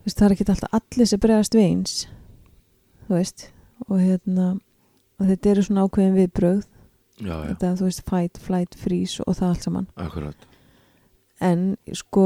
[0.10, 1.96] það er ekki alltaf allir sem bregðast við eins.
[3.08, 3.48] Þú veist
[3.88, 4.50] og hérna
[5.20, 6.68] og þetta eru svona ákveðin viðbrögð
[7.20, 9.90] já, já, þetta þú veist fight, flight, freeze og það allt saman.
[10.00, 10.48] Akkurat.
[11.44, 12.26] En sko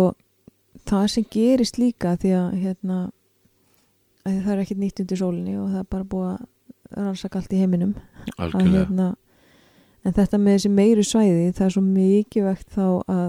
[0.89, 3.01] það sem gerist líka því að hérna
[4.23, 6.49] að það er ekkert nýtt undir sólinni og það er bara búið að
[6.93, 7.93] rannsaka allt í heiminum.
[8.37, 9.13] Að hérna
[10.03, 13.27] en þetta með þessi meiri svæði það er svo mikilvægt þá að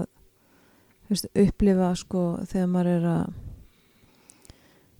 [1.09, 3.25] veist, upplifa sko þegar maður er að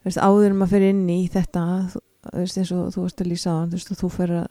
[0.06, 2.04] veist, áður en maður fer inn í þetta þú
[2.36, 4.46] veist, eins og þú veist að lýsa á þú veist, og þú fer að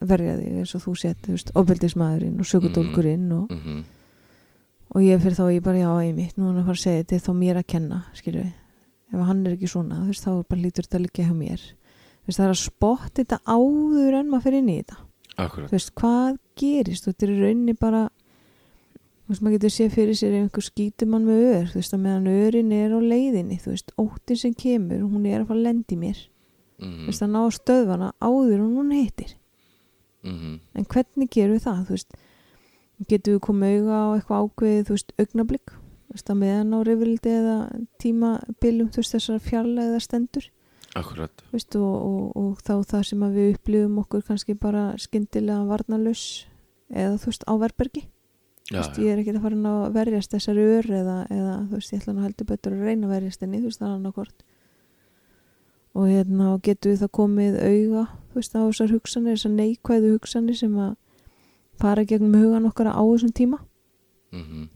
[0.00, 3.86] verja þig eins og þú set, þú veist, ofbeldismæðurinn og sökudólkurinn og, mm
[4.94, 7.16] og ég fyrir þá ég bara já, einmitt, nú hann að fara að segja þetta
[7.16, 8.44] er þá mér að kenna, skilju
[9.08, 12.30] ef hann er ekki svona, þú veist, þá bara lítur þetta liggja hjá mér, þú
[12.30, 14.98] veist, það er að spotta þetta áður en maður fer inn í þetta.
[15.38, 15.68] Akkurat.
[15.68, 17.08] Þú veist, hvað gerist?
[17.08, 21.28] Þetta er í rauninni bara þú veist, maður getur séð fyrir sér einhver skýtur mann
[21.28, 25.04] með ör, þú veist, að meðan örin er á leiðinni, þú veist, óttin sem kemur
[25.04, 26.24] hún er að fara að lendi mér.
[26.78, 29.37] Þú mm veist, að ná stöðvana áður en hún heitir
[30.24, 30.60] -hmm.
[30.74, 32.18] en hvernig gerum við það, þú veist
[33.06, 36.78] getum við komið auga á eitthvað ákveðið þú veist, augnablík þú veist, að meðan á
[36.88, 37.56] reyfrildi eða
[38.02, 40.50] tímabilum þú veist, þessar fjarlæða stendur?
[40.96, 44.84] Akkurat, þú veist, og, og, og þá það sem að við upplifum okkur kannski bara
[44.98, 46.46] skyndilega varnalus
[46.88, 48.04] eða þú veist, á verbergi.
[48.68, 51.92] Já, veist, ég er ekki að fara að verjast þessari ör eða, eða þú veist,
[51.92, 54.46] ég ætla nú heldur betur að reyna að verjast henni, þú veist, það er annarkort
[55.98, 60.14] og hérna og getum við það komið auga þú veist, á þessar hugsanir, þessar neikvæðu
[60.16, 60.96] hugsanir sem að
[61.78, 63.62] fara gegnum hugan okkar á þessum tíma.
[64.32, 64.68] Mm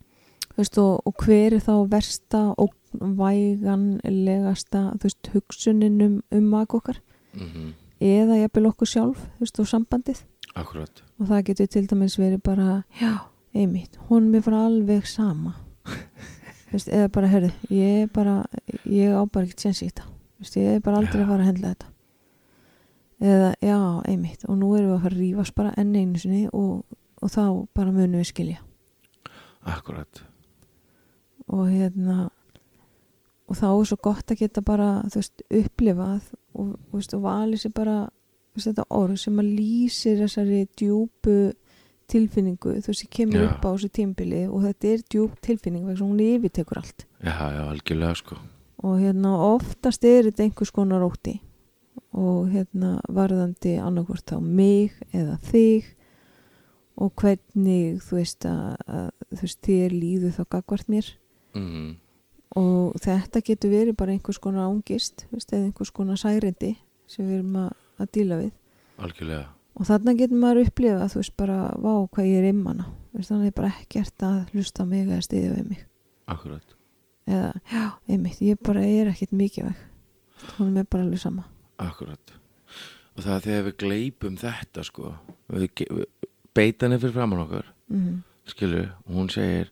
[0.53, 6.75] þú veist, og, og hver er þá versta og væganlegasta veist, hugsunin um, um mak
[6.75, 7.01] okkar?
[7.33, 7.73] -hmm.
[8.01, 10.25] eða jafnvel okkur sjálf, veist, og sambandið.
[10.55, 11.03] Akkurat.
[11.19, 13.19] Og það getur til dæmis verið bara já,
[13.55, 15.55] einmitt, hún mér bara alveg sama.
[16.73, 18.47] Eða bara, herri, ég er bara
[18.85, 20.03] ég á bara ekkert séns í þetta.
[20.39, 21.92] Vist, ég er bara aldrei að fara að hendla þetta
[23.23, 23.79] eða, já,
[24.11, 24.45] einmitt.
[24.49, 26.83] Og nú erum við að fara að rífast bara enn einu sinni og,
[27.23, 28.61] og þá bara munum við skilja.
[29.63, 30.25] Akkurat,
[31.47, 32.31] og hérna
[33.51, 37.75] og þá er svo gott að geta bara veist, upplifað og, veist, og valið sér
[37.77, 37.97] bara
[38.55, 41.37] veist, þetta orð sem að lýsir þessari djúpu
[42.13, 43.49] tilfinningu þú veist, ég kemur Já.
[43.51, 47.07] upp á þessu tímbili og þetta er djúp tilfinning vegna hún yfirtekur allt.
[47.23, 48.41] Já, já, algjörlega sko.
[48.83, 51.37] Og hérna oftast er þetta einhvers konar ótti
[52.13, 55.89] og hérna varðandi annarkvort þá mig eða þig
[57.01, 61.13] og hvernig þú veist að, að þú veist þér líður þá gagvart mér.
[61.57, 61.93] Mm
[62.59, 66.75] og þetta getur verið bara einhvers konar ángist veist, eða einhvers konar særindi
[67.11, 67.71] sem við erum að,
[68.03, 68.51] að díla við.
[69.03, 73.51] Algjörlega, og þarna getur maður upplifað þú veist bara, vá hvað ég er immana þannig
[73.51, 75.81] er bara ekkert að hlusta á mig eða stiðja við mig.
[76.33, 76.77] Akkurat.
[77.29, 79.89] Eða, já, einmitt, ég bara er ekkert mikið veg
[80.59, 81.45] hún er bara alveg sama
[81.91, 82.35] akkurat.
[83.13, 85.15] Og það er þegar við gleipum þetta sko.
[85.53, 85.87] Við,
[86.57, 87.73] beitan er fyrir framann okkar.
[87.93, 89.71] Mm skilu, og hún segir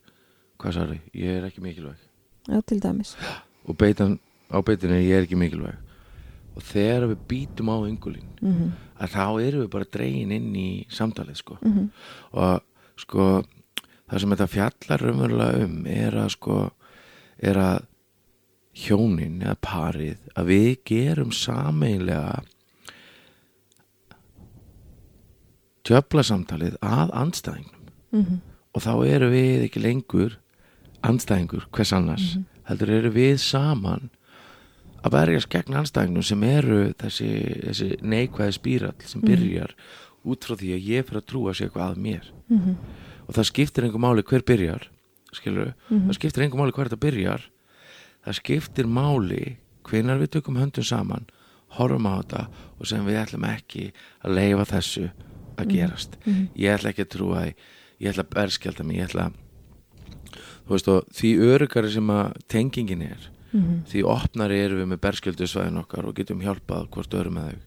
[0.61, 2.01] hvað sari, ég er ekki mikilvæg.
[2.49, 3.17] Já, til dæmis.
[3.69, 4.19] Og beitan
[4.51, 5.77] á beitinu ég er ekki mikilvæg.
[6.57, 10.71] Og þegar við býtum á yngulín mhm, að þá erum við bara dregin inn í
[10.91, 11.59] samtalið sko.
[11.63, 11.85] Mhm,
[12.35, 13.27] og sko
[14.11, 16.57] það sem þetta fjallar raunverulega um er að sko
[17.39, 17.87] er að
[18.75, 22.43] hjónin eða parið að við gerum sameinlega
[25.87, 27.91] tjöfla samtalið að andstæðingnum.
[28.13, 28.39] Mhm,
[28.75, 30.37] og þá eru við ekki lengur
[31.03, 32.45] andstæðingur hvers annars Mhm.
[32.69, 34.11] heldur eru við saman
[35.03, 39.27] að berjast gegn andstæðingnum sem eru þessi, þessi neikvæði spírall sem Mhm.
[39.31, 39.71] byrjar
[40.27, 42.25] út frá því að ég fyrir að trúa sér eitthvað að mér.
[42.51, 42.77] Mhm,
[43.29, 44.83] og það skiptir einhver máli hver byrjar
[45.33, 47.41] skilur mhm, það skiptir einhver máli hver þetta byrjar
[48.27, 49.57] það skiptir máli
[49.89, 51.27] hvenar við tökum höndum saman
[51.79, 52.43] horfum á þetta
[52.81, 53.93] og sem við ætlum ekki
[54.25, 55.11] að leifa þessu
[55.57, 55.71] að Mhm.
[55.75, 56.17] gerast.
[56.27, 57.55] Mhm, ég ætla ekki að trúa því.
[58.01, 58.97] Ég ætla að berskjálta mig.
[58.97, 59.33] Ég ætla
[60.67, 65.01] þú veist og því örugari sem að tengingin er mhm, því opnari erum við með
[65.01, 67.59] berskjöldu svæðin okkar og getum hjálpað hvort öðrum með þau.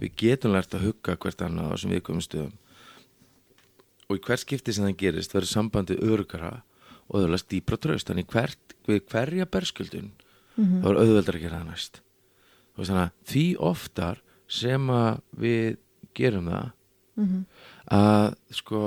[0.00, 2.52] Við getum lært að hugga hvert annað á þessum viðkomum stöðum.
[4.10, 6.62] Og í hvert skipti sem það gerist verður sambandi örugara
[7.08, 10.12] og öðvöldast dýpra tröst þannig hvert, við hverja berskjöldun
[10.56, 12.00] mhm, þá er auðveldar að gera það næst.
[12.74, 15.76] Þannig því oftar sem að við
[16.16, 16.70] gerum það
[17.20, 17.42] mhm,
[17.98, 18.28] að
[18.60, 18.84] sko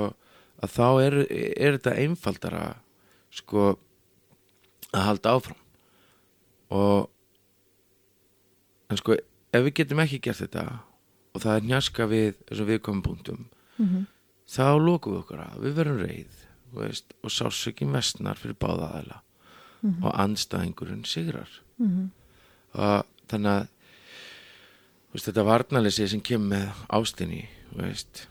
[0.58, 2.64] að þá er, er þetta einfaldara
[3.38, 3.70] sko
[4.88, 5.62] að halda áfram.
[6.74, 7.08] Og
[8.88, 10.64] en sko ef við getum ekki gert þetta
[11.34, 13.44] og það er njaska við þessum viðkomum punktum
[13.78, 14.06] mhm,
[14.48, 16.37] þá lokum við okkur að við verum reið
[16.74, 19.20] veist, og sásökin vestnar fyrir báða aðla
[19.80, 21.50] mhm, og andstæðingurinn sigrar.
[21.78, 22.10] Mhm,
[22.74, 23.68] og þannig að
[25.12, 28.26] veist, þetta varnalesi sem kemur með ástinni veist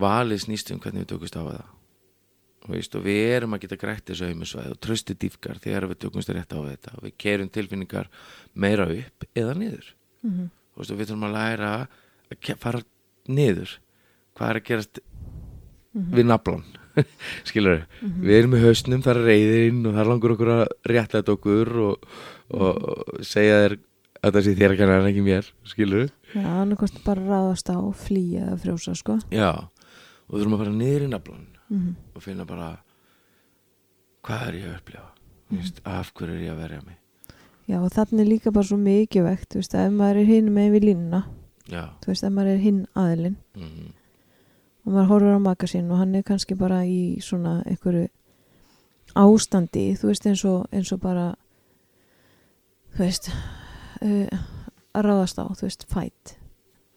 [0.00, 1.68] valið snýst um hvernig við tökumst á það.
[2.70, 6.32] Veist, og við erum að geta grætt þessu auðmisvæði og trösti dýfkar þegar við tökumst
[6.34, 6.92] rétt á þetta.
[6.98, 8.10] Og við kerum tilfinningar
[8.54, 9.92] meira upp eða niður.
[10.22, 11.70] Mhm, þú veist, og við þurfum að læra
[12.30, 12.82] að fara
[13.28, 13.78] niður.
[14.36, 15.00] Hvað er að gerast
[15.96, 16.64] mhm, við naflan
[17.48, 18.16] skilur mhm.
[18.24, 22.08] við erum í hausnum, það er reyðin og það langur okkur að réttlæta okkur og,
[22.50, 23.78] og, og segja þér
[24.20, 27.78] að það sé þér að kenna en ekki mér skilur Já, annarkost bara ráðast á,
[27.96, 29.16] flýja eða frjósa, sko.
[29.34, 29.50] já,
[30.28, 32.70] og þurfum að fara niður í naflan Mhm, og finna bara
[34.26, 35.10] hvað er ég að upplifa?
[35.50, 35.60] Mm.
[35.60, 36.96] Vist, af hverju er ég að verja mig?
[37.70, 40.48] Já, og þannig er líka bara svo mikið vekt, þú veist, ef maður er hinn
[40.54, 41.20] með við línuna,
[41.70, 43.36] þú veist, ef maður er hinn aðilinn.
[43.54, 43.92] Mm,
[44.84, 48.08] og maður horfur á maka sín og hann er kannski bara í svona einhverju
[49.18, 51.34] ástandi, þú veist, eins og, eins og bara,
[52.94, 53.30] þú veist,
[54.02, 54.44] uh,
[54.94, 56.36] að ráðast á, þú veist, fætt.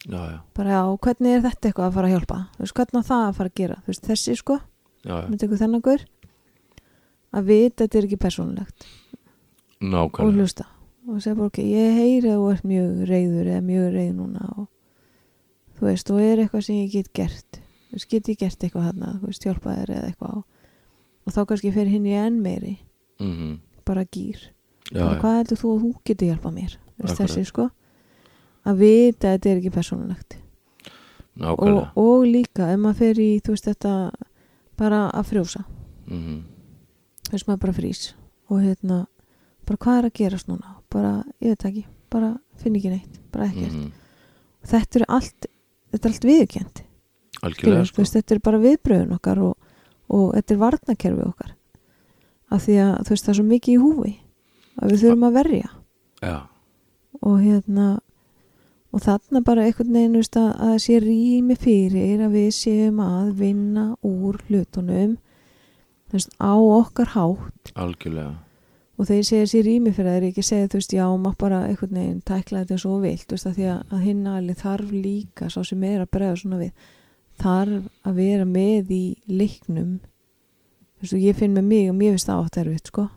[0.06, 2.38] já, já, Bara, já, hvernig er þetta eitthvað að fara að hjálpa?
[2.58, 3.80] Þú veist, hvernig á það að fara að gera?
[3.82, 4.60] Þú veist, þessi, sko,
[5.08, 6.06] með tekur þennan gaur,
[7.34, 8.88] að vita að þetta er ekki persónulegt.
[9.84, 10.66] og nákvæmlega hlusta
[11.04, 14.46] og segja bara ok, ég heyri að þú ert mjög reyður eða mjög reyð núna
[14.54, 14.68] og
[15.76, 17.60] þú veist, og er eitthvað sem ég get gert
[17.94, 20.44] þú veist, get ég gert eitthvað þarna þú veist, hjálpa þér eða eitthvað og,
[21.24, 22.74] og þá kannski fer hinn í enn meiri.
[23.22, 24.40] Mm bara gýr,
[24.94, 27.66] bara hvað heldur þú að þú getur hjálpað mér, veist, þessi sko.
[28.64, 30.38] Að vita að þetta er ekki persónulegt.
[31.44, 33.94] Og, og líka ef maður fer í, þú veist, þetta
[34.80, 35.66] bara að frjósa.
[36.08, 36.38] Mm
[37.28, 38.06] þú veist, maður bara frýs.
[38.48, 39.02] Og hérna,
[39.68, 40.78] bara hvað er að gerast núna?
[40.94, 43.74] Bara, ég veit ekki, bara finn ekki neitt, bara ekkert.
[43.74, 43.92] -hmm.
[44.64, 45.48] þetta er allt
[45.92, 46.84] þetta er allt viðkjönd
[47.44, 48.06] algjörlega sko.
[48.08, 49.76] þetta er bara viðbröðun okkar og,
[50.14, 51.54] og þetta er varnakerfi okkar.
[52.54, 54.16] Af því að þú veist það er svo mikið í húfi
[54.80, 55.70] að við þurfum að verja.
[56.24, 56.38] Já,
[57.24, 57.88] og hérna
[58.94, 63.04] og þarna bara einhvern veginn veist, að, að það sé rými fyrir að við séum
[63.04, 65.16] að vinna úr hlutunum
[66.14, 67.74] veist, á okkar hátt.
[67.74, 68.36] Algjörlega.
[69.02, 71.40] Og þeir segja sér rými fyrir það er ekki að segja þú veist já, maður
[71.42, 74.92] bara einhvern veginn tækla þetta svo vilt, veist, að því að, að hinn alveg þarf
[74.94, 76.92] líka, sá sem er að bregða svona við,
[77.42, 80.00] þarf að vera með í leiknum.
[81.04, 83.10] Og ég finn með mig og mér finnst það átt erfitt, sko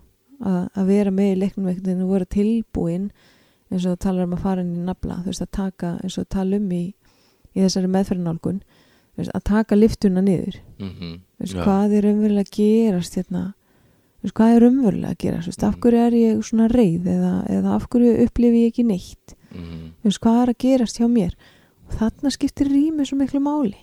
[0.42, 3.10] að, að vera með í leiknum einhvern veginn og vera tilbúin
[3.70, 6.28] eins og talar um að fara inn í nafla, þú veist, að taka eins og
[6.28, 6.82] tala um í,
[7.54, 8.60] í þessari meðferðinálgun
[9.16, 10.58] að taka liftuna niður.
[10.78, 10.90] Mm
[11.36, 11.62] Þú veist, Já.
[11.64, 13.40] hvað er umverulega að gerast hérna?
[14.22, 15.48] Veist, hvað er umverulega að gerast?
[15.50, 15.80] Veist, af Mhm.
[15.80, 19.34] hverju er ég svona reið eða, eða af hverju upplifi ég ekki neitt?
[19.52, 19.90] -hmm.
[20.02, 21.34] Þú veist, hvað er að gerast hjá mér?
[21.86, 23.76] Og þarna skiptir rými svo miklu máli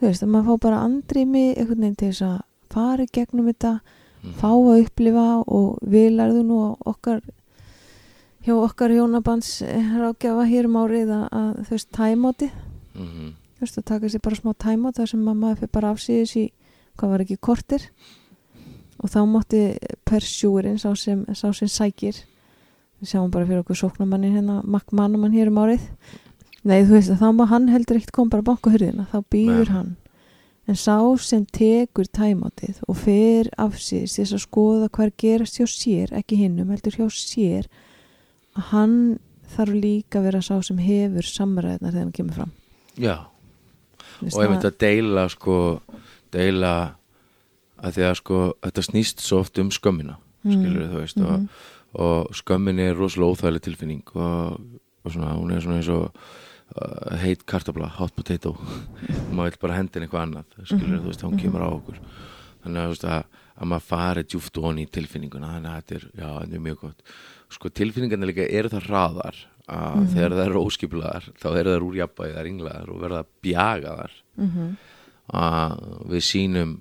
[0.00, 2.40] þú veist, að maður fá bara andrými einhvern veginn til þess að
[2.74, 3.80] fara gegnum þetta,
[4.24, 4.34] Mhm.
[4.40, 7.20] fá að upplifa og við lærðum nú okkar
[8.44, 9.62] hjá okkar hjónabands
[10.00, 12.50] rákjafa hér um árið að, að þú veist, tæmóti
[12.94, 13.30] -hmm.
[13.56, 16.36] þú veist, að taka sér bara smá tæma þar sem að maður fyrir bara afsýðis
[16.36, 16.52] í
[16.96, 17.82] hvað var ekki kortir
[19.00, 22.14] og þá mátti persjúrin sá sem, sá sem sækir
[23.00, 25.80] við sjáum bara fyrir okkur sóknamannin hérna Mac Mannumann hér um árið
[26.64, 29.18] nei þú veist að þá má hann heldur ekkert koma bara að banka hurðina, þá
[29.34, 29.74] býður Nei.
[29.76, 29.92] hann
[30.66, 35.18] en sá sem tekur tæmátið og fer af sér þess að skoða hvað er að
[35.20, 37.68] gerast hjá sér ekki hinnum, heldur hjá sér
[38.56, 38.96] að hann
[39.54, 42.52] þarf líka að vera sá sem hefur samræðnar þegar hann kemur fram
[42.96, 43.16] já,
[44.14, 45.56] Þú veist, og ég myndi að deila sko,
[46.32, 46.72] deila
[47.84, 51.48] að því að sko, þetta snýst svo oft um skömmina skilur þú veist og, Mhm.
[51.94, 54.60] og skömmin er rosalega óþægileg tilfinning og,
[55.04, 56.10] og svona, hún er svona eins og
[57.22, 58.54] heit kartabla, hot potato.
[59.34, 61.98] Maður vil bara hendin eitthvað annað skilur þú veist, hún kemur á okkur.
[62.64, 66.06] Þannig að, veist, að, að maður fari djúft onni í tilfinninguna, þannig að þetta er
[66.08, 67.04] já, þetta er mjög gott,
[67.54, 69.42] sko tilfinningarnir líka eru það hraðar
[69.74, 74.16] að þegar það eru óskipulegar, þá eru það úr jafnbæði þar ynglaðar og verða bjagaðar.
[74.40, 74.74] Mhm.
[75.24, 76.72] að við sýnum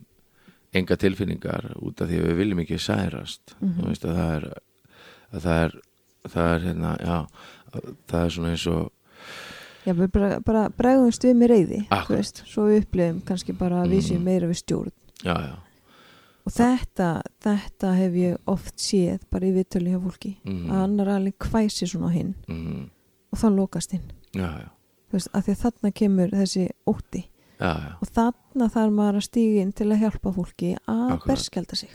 [0.76, 3.54] enga tilfinningar út af því að við viljum ekki særast.
[3.62, 4.48] Þú veist að það er
[5.34, 5.76] að það er,
[6.34, 7.18] það er hérna, já,
[8.12, 8.82] það er svona eins og
[9.86, 11.80] Já, við bara, bara bregðumst við með reyði
[12.48, 14.24] svo við upplifum kannski bara að við séum Mhm.
[14.26, 14.92] meira við stjórn.
[15.24, 15.56] Já, já,
[16.46, 20.70] og þetta, þetta hef ég oft séð bara í viðtölu hjá fólki Mhm.
[20.72, 22.90] að annar alveg hvæsi svona hinn mm,
[23.32, 24.12] og þá lokast hinn.
[25.14, 27.26] Veist, að því að þarna kemur þessi ótti.
[27.60, 31.28] Já, og þarna þarf maður að stíga inn til að hjálpa fólki að Akkurat.
[31.28, 31.90] berskjálta sig.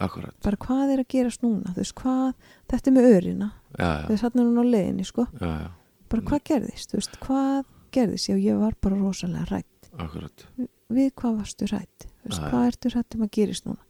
[0.00, 0.34] Akkurat.
[0.42, 1.74] Bara hvað er að gerast núna?
[1.76, 2.32] Veist, hvað,
[2.68, 3.52] þetta er með örina.
[3.78, 5.26] Já, veist, þarna er hún á leiðinni, sko.
[5.40, 5.68] Já, já,
[6.14, 8.30] bara hvað gerðist, þú veist, hvað gerðist?
[8.30, 10.46] Já, ég var bara rosalega rætt akkurat.
[10.94, 13.82] Við hvað varstu rætt veist, hvað ertu rætt um að gerist núna?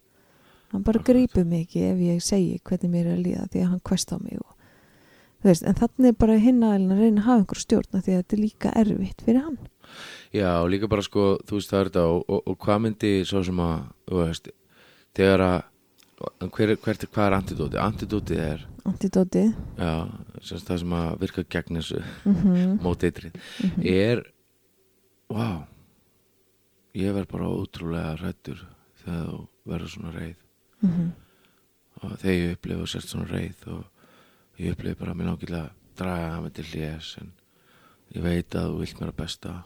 [0.73, 3.83] Hann bara mig ekki ef ég segi hvernig mér er að líða því að hann
[3.85, 4.55] kvest á mig og,
[5.45, 8.35] veist, en þannig bara hinn að reyna að hafa einhver stjórn af því að þetta
[8.35, 9.59] er líka erfitt fyrir hann.
[10.33, 13.43] Já, líka bara sko, þú veist það er þetta og, og, og hvað myndi svo
[13.45, 13.77] sem að
[14.09, 14.51] þú veist,
[15.15, 15.57] þegar að
[16.17, 17.79] hver, er- hvert, er- hvað er antidótið?
[17.83, 19.93] Antidótið er, antidótið já,
[20.41, 22.75] það sem að virka gegn þessu mm -hmm.
[22.85, 23.33] móteitrið
[23.83, 24.23] er
[25.29, 25.65] vá
[26.95, 28.65] ég verð bara ótrúlega rættur
[29.03, 30.35] þegar þú verður svona reið
[30.81, 31.11] Mhm.
[32.03, 33.85] og þegar ég upplifa og sért svona reið og
[34.59, 37.31] ég upplifa bara að mér að draga mig til hlés en
[38.15, 39.63] ég veit að þú vilt mér að besta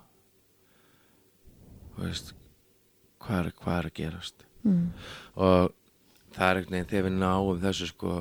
[1.96, 2.34] þú veist
[3.20, 4.88] hvað er, hvað er að gerast mm.
[5.36, 5.74] og
[6.40, 8.16] það er einhvern veginn þegar við náum þessu sko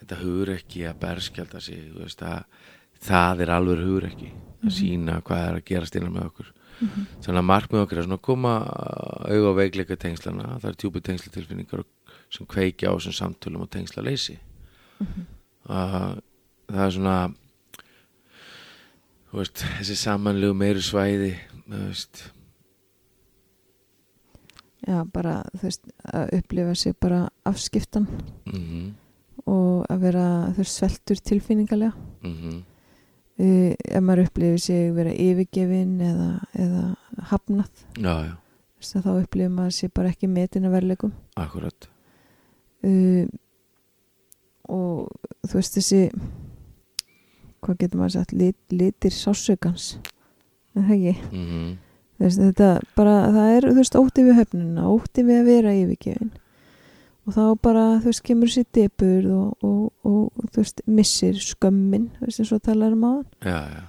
[0.00, 2.44] þetta hugur ekki að berskjálta sig veist að
[3.06, 4.32] það er alveg hugur ekki
[4.66, 6.52] að sína hvað er að gerast innan með okkur.
[6.76, 8.52] Þannig að markmið okkar er svona að koma
[9.30, 11.84] auga á veikleika tengslana það er tjúpi tengslatilfinningar
[12.32, 14.36] sem kveikja á þessum samtölum og tengsla leysi
[15.70, 16.20] að
[16.68, 17.16] það er svona
[19.36, 21.32] veist þessi samanlegu meiri svæði
[21.70, 22.26] veist
[24.86, 28.06] já, bara, þú veist, að upplifa sig bara afskiptan
[28.46, 28.86] mhm.
[29.46, 31.92] og að vera, þú veist, sveltur tilfinningalega.
[32.22, 32.64] Mhm.
[33.36, 36.84] Uh, ef maður upplifir sig vera yfirgefin eða, eða
[37.28, 38.30] hafnað já já.
[38.96, 41.88] að þá upplifir maður sig bara ekki metin að verleikum akkurat.
[42.80, 43.28] Uh,
[44.72, 45.12] og
[45.44, 46.00] þú veist þessi
[47.60, 49.98] hvað getur maður sagt lit, litir sásökans
[50.76, 51.14] er það ekki?
[51.32, 51.66] Mhm.
[51.76, 51.85] Þú
[52.24, 56.32] veist, þetta bara, það er, þú veist, ótti við höfnuna, ótti við að vera yfirgefin.
[57.26, 62.08] Og þá bara, þú veist, kemur sér depur og, og, og, þú veist, missir skömmin,
[62.16, 63.84] þú veist, eins og talar um aðan já já.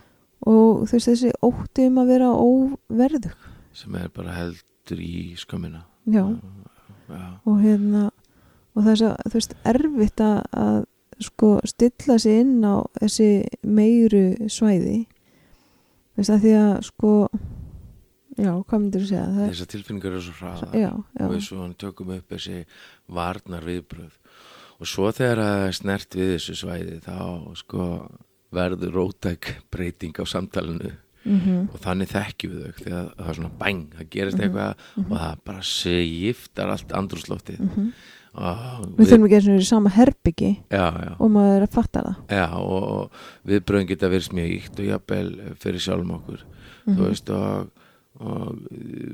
[0.47, 5.83] Og þú veist, þessi ótti um að vera óverðug, sem er bara heldur í skömmina.
[6.07, 6.23] Já,
[7.11, 8.07] já, og hérna
[8.77, 10.79] og er svo, þú veist, erfitt að, að
[11.27, 13.29] sko, stilla sig inn á þessi
[13.65, 14.99] meiru svæði.
[16.13, 17.13] Þú veist, að því að sko
[18.37, 21.41] já, hvað myndir þú segja er, þessar tilfinningar eru svo hraða já, já, og við
[21.47, 22.59] svo tökum upp þessi
[23.17, 24.13] varnar viðbröð
[24.77, 27.17] og svo þegar það er snert við þessu svæði þá
[27.63, 27.87] sko
[28.53, 30.93] verður rótæk breyting á samtalenu
[31.27, 31.65] mhm.
[31.73, 35.41] Og þannig þekkjum við þau þegar það er svona bang, það gerist eitthvað og það
[35.49, 37.89] bara segiftar allt andrúsloftið Mhm.
[38.37, 41.65] og Við þurfum ekki eins og verið í sama herbyggi já, já, og maður er
[41.65, 42.15] að fatta það.
[42.37, 43.11] já, og, og
[43.49, 46.43] viðbröðin geta verið mjög íkt og jafnvel fyrir sjálfum okkur.
[46.85, 46.95] Mhm.
[46.97, 47.71] þú veist og,
[48.19, 48.57] og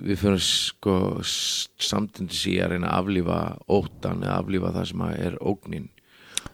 [0.07, 0.93] við fyrir sko
[1.23, 5.89] samtundis í að reyna að aflífa óttan eða aflífa það sem að er ógnin.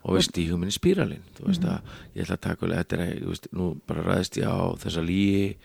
[0.06, 1.82] Og inn í spíralinn þú veist að
[2.16, 5.58] ég ætla að taka þetta er, þú veist, nú bara ræðist ég á þessa líi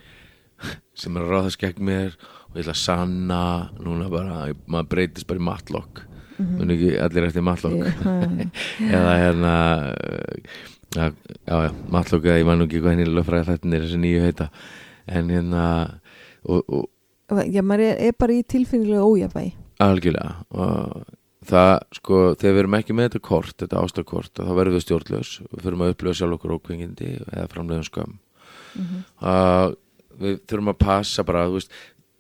[0.97, 2.16] sem er að ráðast gegn mér
[2.51, 3.41] og ég ætla að sanna
[3.85, 6.05] núna bara, maður breytist bara í matlokk
[6.35, 6.57] Mhm.
[6.59, 8.49] muni ekki allir eftir matlokk Ég-
[8.99, 9.53] eða hérna
[10.97, 11.05] já,
[11.47, 14.49] já, já matlokk ég man nú ekki hvað henni lögfræði þetta er þessi nýju heita.
[15.07, 15.64] En hérna
[16.45, 16.90] og, og
[17.49, 19.53] Já, maður er, er bara í tilfinnilega ójafægi.
[19.80, 21.05] algjörlega og
[21.45, 25.30] það sko, þegar við erum ekki með þetta kort þetta ástakort, þá verðum við stjórnlaus
[25.51, 28.14] við fyrir að upplifa sjálf okkur ókvingindi eða framleiðum skömm
[28.74, 29.03] Mhm.
[29.22, 29.74] að
[30.20, 31.70] við þurfum að passa bara, þú veist,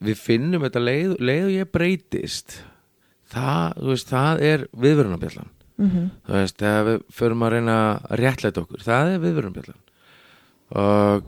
[0.04, 2.58] við finnum þetta leið, leið og ég breytist
[3.30, 6.10] það, þú veist, það er viðverunarbjallan Mhm.
[6.28, 9.82] þú veist, þegar við förum að reyna að réttlæta okkur, það er viðverunarbjallan
[10.74, 11.22] og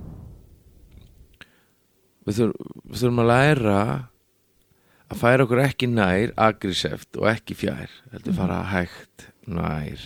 [2.27, 2.53] við, þur,
[2.91, 3.79] við þurfum að læra
[5.07, 8.39] að færa okkur ekki nær aggresseft og ekki fjær heldur Mhm.
[8.41, 10.01] fara hægt nær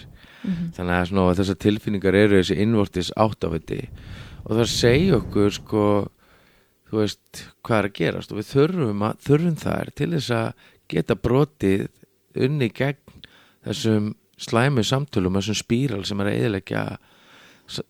[0.44, 0.72] Mhm.
[0.76, 3.88] þannig að svona, þessar tilfinningar eru þessi innvortis áttafiti
[4.46, 5.84] og það segja okkur sko
[6.90, 10.52] þú veist hvað er að gerast og við þurfum, að, þurfum þær til þess að
[10.88, 11.88] geta brotið
[12.36, 12.96] unni gegn
[13.64, 16.84] þessum slæmu samtölum, þessum spíral sem er að eðilegja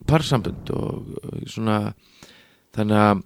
[0.07, 1.07] parsambund og
[1.49, 1.95] svona
[2.77, 3.23] þannig að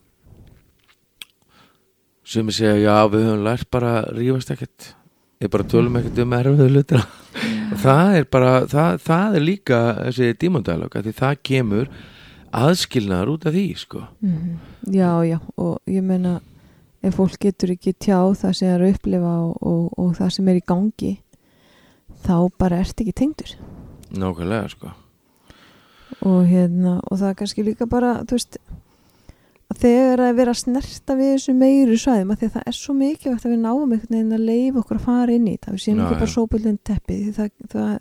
[2.24, 4.94] sem ég segja, já við höfum lært bara rífast ekkert
[5.42, 7.04] við bara tölum ekkert um erfiðu hlutina
[7.74, 11.92] og það er bara, það, það er líka þessi dímondalog, því það kemur
[12.54, 14.02] aðskilnaður út af því sko.
[14.22, 14.58] Mhm.
[14.94, 16.40] Já, já, og ég meina
[17.04, 20.48] ef fólk getur ekki tjáð það sem er að upplifa og, og, og það sem
[20.48, 21.12] er í gangi
[22.24, 23.56] þá bara ert ekki tengdur
[24.14, 24.92] nákvæmlega sko.
[26.24, 28.58] og hérna, og það er kannski líka bara, þú veist
[29.80, 32.94] þegar að vera að snerta við þessu meiru svæðum, að því að það er svo
[32.98, 35.82] mikilvægt að við náum einhvern veginn að leifa okkur að fara inn í það, við
[35.84, 36.34] séum ekki bara já.
[36.34, 37.94] sópullin teppi, því það, það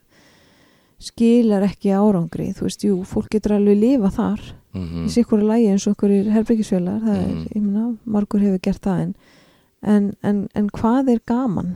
[1.04, 4.44] skilar ekki árangri, þú veist, jú, fólk getur alveg lifa þar
[4.74, 7.48] mm í sikkur lægi eins og okkur herbyggisfjölar það er, Mhm.
[7.54, 9.16] ég meina, margur hefur gert það en,
[9.84, 11.76] en, en, en hvað er gaman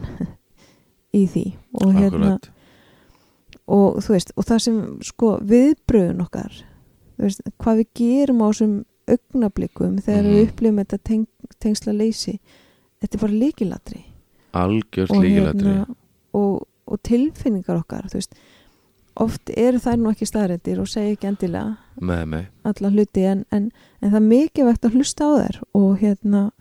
[1.13, 1.43] í því
[1.73, 2.49] og hérna Akkurat.
[3.67, 6.57] og þú veist, og það sem sko viðbröðun okkar
[7.19, 8.73] veist, hvað við gerum á þessum
[9.07, 10.33] augnablikum þegar Mhm.
[10.35, 11.25] við upplifum þetta teng,
[11.59, 12.39] tengsla leysi
[13.01, 14.03] þetta er bara líkilatri
[14.53, 15.73] algjört og, líkilatri
[16.33, 18.33] og, og tilfinningar okkar veist,
[19.17, 23.45] oft eru þær nú ekki staðrendir og segja ekki endilega með mig alla hluti en,
[23.51, 26.51] en, en það er mikilvægt að hlusta á þær og hérna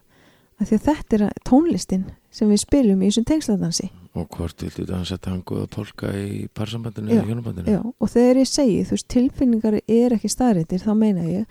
[0.60, 3.90] að að þetta er að- tónlistin sem við spilum í þessum tengsladansi.
[4.16, 7.92] Og hvort viltu dansa tango og polka í parsambandinu eða hjónabandinu?
[8.00, 11.44] og þegar ég segi, þú veist, tilfinningar er ekki staðrættir, þá meina ég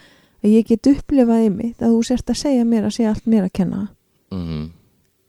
[0.45, 3.47] að ég get upplifað einmitt að þú sért að segja mér að segja allt mér
[3.49, 3.85] að kenna
[4.31, 4.65] mm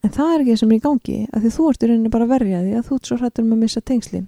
[0.06, 2.14] en það er ekki það sem er í gangi að því þú ert í rauninni
[2.14, 4.26] bara að verja því að þú ert svo hrættur um að missa tengslin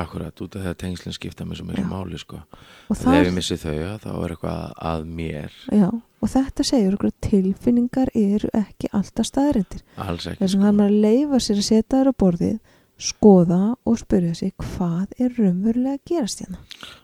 [0.00, 1.86] akkurat, út af því að tengslinn skipta mér svo Já.
[1.90, 2.38] máli sko.
[2.38, 3.72] og, þegar ég það, missi þau,
[4.04, 4.60] þá er eitthvað
[4.90, 10.46] að mér já, og þetta segir okkur að tilfinningar eru ekki alltaf staðrættir alls ekki
[10.46, 10.62] að sko.
[10.62, 12.56] það er maður að leifa sér að setja þær á borðið
[13.00, 16.60] skoða og spyrja sig hvað er raunverulega að gerast hérna?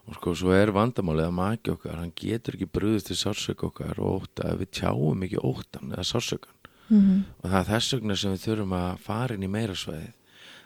[0.06, 4.00] Og sko, svo er vandamálið að maki okkar hann getur ekki brúðist til sársök okkar
[4.02, 6.54] og óta ef við tjáum ekki óttan eða sársökan
[6.88, 7.22] mm -hmm.
[7.42, 10.14] og það er þess vegna sem við þurfum að fara inn í meira svæðið.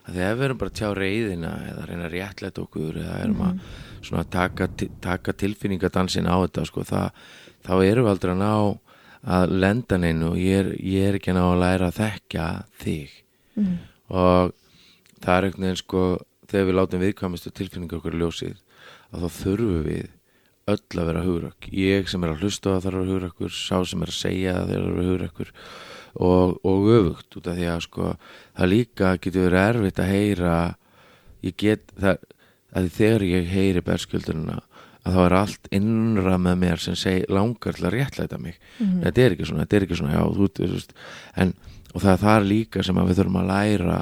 [0.08, 3.40] Að ef við erum bara að tjá reyðina eða reyna að réttlæta okkur eða erum
[3.40, 3.60] að
[4.02, 4.68] svona taka,
[5.00, 7.10] taka tilfinningadansin á þetta sko, það,
[7.62, 8.78] þá erum við aldrei að ná
[9.20, 12.64] að lenda neinu og ég er, ég er ekki að ná að læra að þekka
[12.80, 13.10] þig.
[13.60, 13.78] Mm.
[14.08, 14.52] og
[15.24, 16.04] það er einhvern veginn sko
[16.50, 18.56] þegar við látum viðkvæmustu tilfinningar okkur ljósið
[19.10, 20.08] að þá þurfum við
[20.70, 23.76] öll að vera hugrakk ég sem er að hlusta það þarf að vera hugrakkur sá
[23.90, 25.52] sem er að segja það þarf að vera hugrakkur
[26.20, 28.10] og, og öfugt út af því að sko
[28.58, 30.54] það líka getur verið erfitt að heyra
[31.46, 32.26] ég get það
[32.80, 34.58] að þegar ég heyri berskjöldununa
[35.00, 39.00] að þá er allt innra með mér sem seg, langar til að réttlæta mig Mhm.
[39.06, 40.92] þetta er ekki svona, þetta er ekki svona já, þú, þú, veist,
[41.36, 41.54] en,
[41.94, 43.98] og það er þar líka sem við þurfum að læra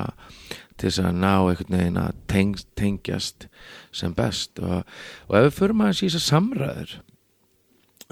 [0.79, 3.49] til þess að ná einhvern veginn að teng, tengjast
[3.95, 4.61] sem best.
[4.63, 4.85] Og,
[5.29, 6.97] og ef við förum aðeins í þess að samræður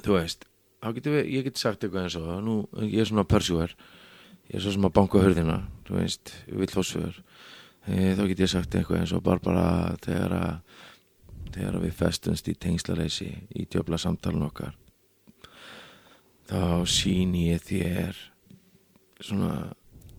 [0.05, 0.49] þú veist
[0.87, 3.73] við, ég get sagt eitthvað eins og nú, ég er svona persjúar
[4.51, 7.23] ég er svo sem að banka hörðina þú veist, ég vil fá svör.
[7.87, 9.67] E, þá get ég sagt eitthvað eins og bara bara
[10.05, 10.83] þegar að
[11.57, 14.75] þegar við festumst í tengslaleysi í djöfla samtalun okkar
[16.51, 18.19] þá síni ég þér
[19.25, 19.53] svona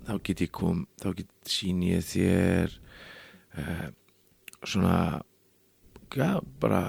[0.08, 2.76] þá get ég kom þá get síni ég þér
[3.60, 3.88] uh,
[4.64, 4.98] svona
[6.16, 6.84] já, bara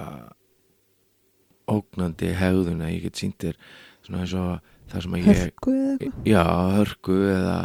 [1.68, 3.58] ógnandi hegðun að ég get sínt þér
[4.06, 6.28] svona eins og það sem að ég hörku eða eitthvað?
[6.30, 6.44] Já,
[6.78, 7.58] hörku eða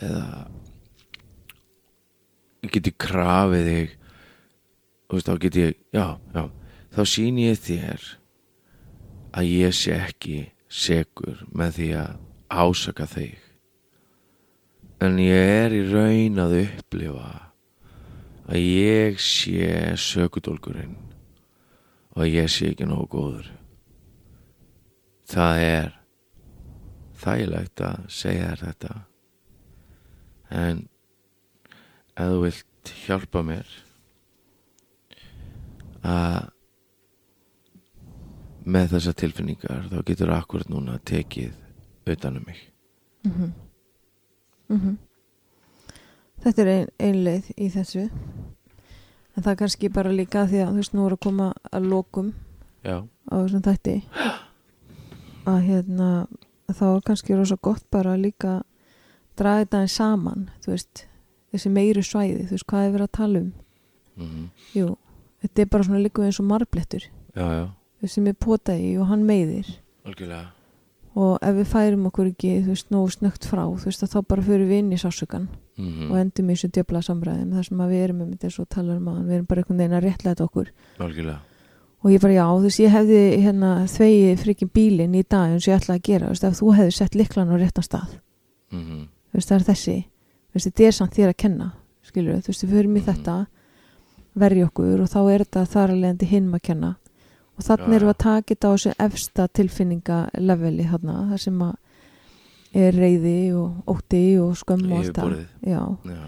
[0.00, 0.26] eða
[2.60, 3.98] ég geti krafið þig
[5.10, 6.44] þú veist, þá get ég já, já,
[6.94, 8.08] þá sýni ég þér
[9.40, 10.40] að ég sé ekki
[10.70, 12.18] segur með því að
[12.50, 13.49] ásaka þig
[15.00, 17.30] en ég er í raun að upplifa
[18.50, 20.96] að ég sé sökudólkurinn
[22.12, 23.48] og að ég sé ekki nógu góður.
[25.30, 25.92] Það er
[27.20, 28.94] þægilegt að segja þér þetta.
[30.60, 30.82] En
[32.18, 33.72] ef þú vilt hjálpa mér
[36.04, 36.50] að
[38.70, 41.56] með þessar tilfinningar þá getur akkurat núna tekið
[42.10, 42.60] utanum mig.
[43.24, 43.69] Mm
[46.40, 48.06] Þetta er ein, ein leið í þessu.
[49.36, 51.88] En það er kannski bara líka því að þú veist nú er að koma að
[51.90, 52.32] lokum
[52.84, 53.96] já, á þessum þætti.
[55.50, 56.08] Að hérna
[56.70, 58.60] þá er kannski rosa gott bara líka
[59.38, 61.04] draga þetta eins saman veist,
[61.50, 63.52] þessi meiri svæði þú veist hvað er verið að tala um?
[64.20, 64.94] Mm Jú,
[65.42, 67.04] þetta er bara svona líka eins og marblettur.
[67.34, 67.66] Já, já,
[68.02, 69.66] þessi með pota í og hann meiðir.
[70.06, 70.59] Algjörlega
[71.18, 74.44] og ef við færum okkur ekki þú veist, nógu snögt frá þú veist þá bara
[74.46, 75.48] fyrir við inn í sásökan
[75.80, 78.64] mm og endum í þessu djöfla samræðum þar sem að við erum um þetta svo
[78.68, 80.70] talar um að við erum bara einhvern veginn að réttlega okkur.
[80.98, 81.40] Algjörlega.
[82.00, 85.66] Og ég bara já, þú veist, ég hefði hérna þvegi frikin bílinn í dag eins
[85.66, 88.14] og ég ætlaði að gera, þú veist, ef þú hefði sett liklan á réttan stað,
[88.72, 89.96] mm þú veist, það er þessi.
[90.50, 91.68] Þú veist, þetta er samt þér að kenna
[92.10, 92.96] skilur þú veist, við förum
[97.60, 98.08] og þannig já.
[98.08, 101.76] að taka þetta á þessu efsta tilfinningaleveli þarna, þar sem að
[102.80, 105.80] er reyði og ótti og skömm og allt það yfirborðið já,
[106.14, 106.20] já,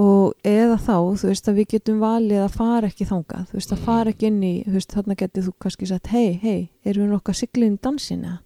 [0.00, 3.72] og eða þá, þú veist að við getum valið að fara ekki þangað, þú veist
[3.72, 3.84] að Mhm.
[3.86, 7.40] fara ekki inn í, veist þarna getið þú kannski sagt hei, hei, erum við nokkað
[7.42, 8.40] siglinn dansina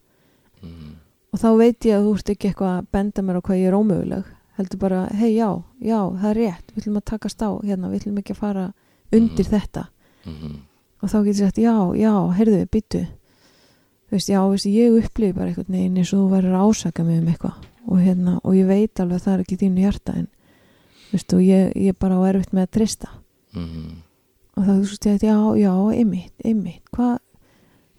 [0.62, 0.92] mm
[1.34, 3.66] og þá veit ég að þú ert ekki eitthvað að benda mér á hvað ég
[3.66, 4.24] er ómöguleg
[4.56, 5.48] heldur bara, hei já,
[5.82, 8.72] já, það er rétt við ætlum að takast á hérna, við ætlum ekki að fara
[9.12, 9.50] undir Mhm.
[9.50, 9.88] þetta
[10.24, 10.56] -hmm.
[11.04, 13.02] Og þá getur sagt, já, já, heyrðu, byttu
[14.08, 17.04] þú veist, já, veist, ég upplifi bara einhvern veginn eins og þú verður að ásaka
[17.04, 17.68] mig um eitthvað.
[17.84, 20.26] Og hérna, og ég veit alveg að það er ekki þínu hjarta en,
[21.12, 23.12] veist, og ég, ég bara á erfitt með að trista
[23.54, 24.00] Mm
[24.54, 26.82] og það þú veist, ég, já, já, einmitt, einmitt.
[26.94, 27.14] Hvað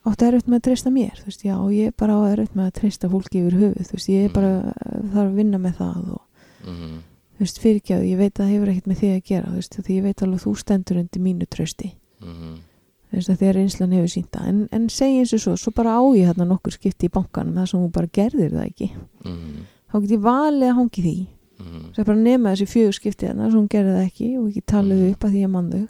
[0.07, 1.17] áttu erfitt með að treysta mér?
[1.19, 4.11] Þú veist, já, ég bara á erfitt með að treysta fólki yfir höfuð, þú veist,
[4.13, 5.09] ég er bara Mm.
[5.11, 6.21] þarf að vinna með það og
[6.63, 6.95] -hmm.
[7.35, 9.75] þú veist, fyrirgjáðu, ég veit að það hefur ekkert með því að gera, þú veist,
[9.75, 11.91] því ég veit alveg að þú stendur undir mínu trösti,
[12.21, 12.74] Mm að
[13.21, 16.45] þegar einslan hefur sínta, en, en segi eins og svo svo bara á ég þarna
[16.49, 18.89] nokkur skipti í bankanum það sem hún bara gerðir það ekki
[19.23, 19.63] -hmm.
[19.93, 22.93] þá get ég valið að hangi því Mm það er bara að nema þessi fjögur
[22.93, 25.11] skipti þarna sem hún gerði það ekki og ekki talið Mhm.
[25.11, 25.87] upp að því ég mann þau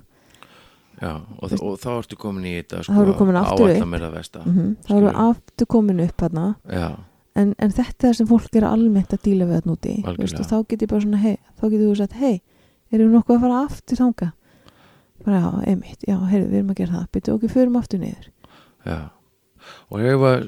[1.01, 1.11] Já,
[1.41, 3.87] og, þa og þá ertu komin í þetta sko, Þá ertu komin aftur áætla upp.
[3.91, 5.15] mér það vesta mm þá Skilurðu?
[5.29, 6.21] aftur komin upp
[6.71, 6.95] Já,
[7.35, 10.17] en, en þetta er sem fólk er almennt að díla við þarna úti Algjörlega.
[10.17, 12.41] veist, og þá get ég bara svona hei, þá getur þú sagt hei,
[12.93, 14.31] erum við nokkuð að fara aftur þanga
[15.25, 17.05] bara já, einmitt, já, heyrðu, við erum að gera það.
[17.15, 18.31] Byrju okkur, förum aftur niður.
[18.85, 18.99] Já.
[19.89, 20.43] Og ég var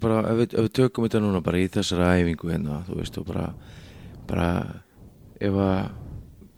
[0.00, 3.18] bara, ef við, ef við tökum þetta núna bara í þessara æfingu hérna, þú veist,
[3.20, 3.50] og bara
[4.30, 4.48] bara,
[5.40, 5.80] ef að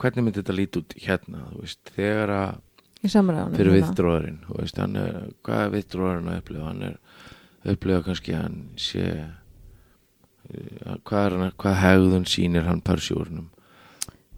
[0.02, 2.60] hvernig myndi þetta líti út hérna, þú veist, þegar að
[3.02, 3.76] fyrir hérna.
[3.76, 8.60] viðdróðurinn, þú veist, hann er hvað er viðdróðurinn að upplifa, hann er upplifa kannski hann
[8.78, 13.50] sé eh, hvað er hann, hvað hegðun sýnir hann parsjúrnum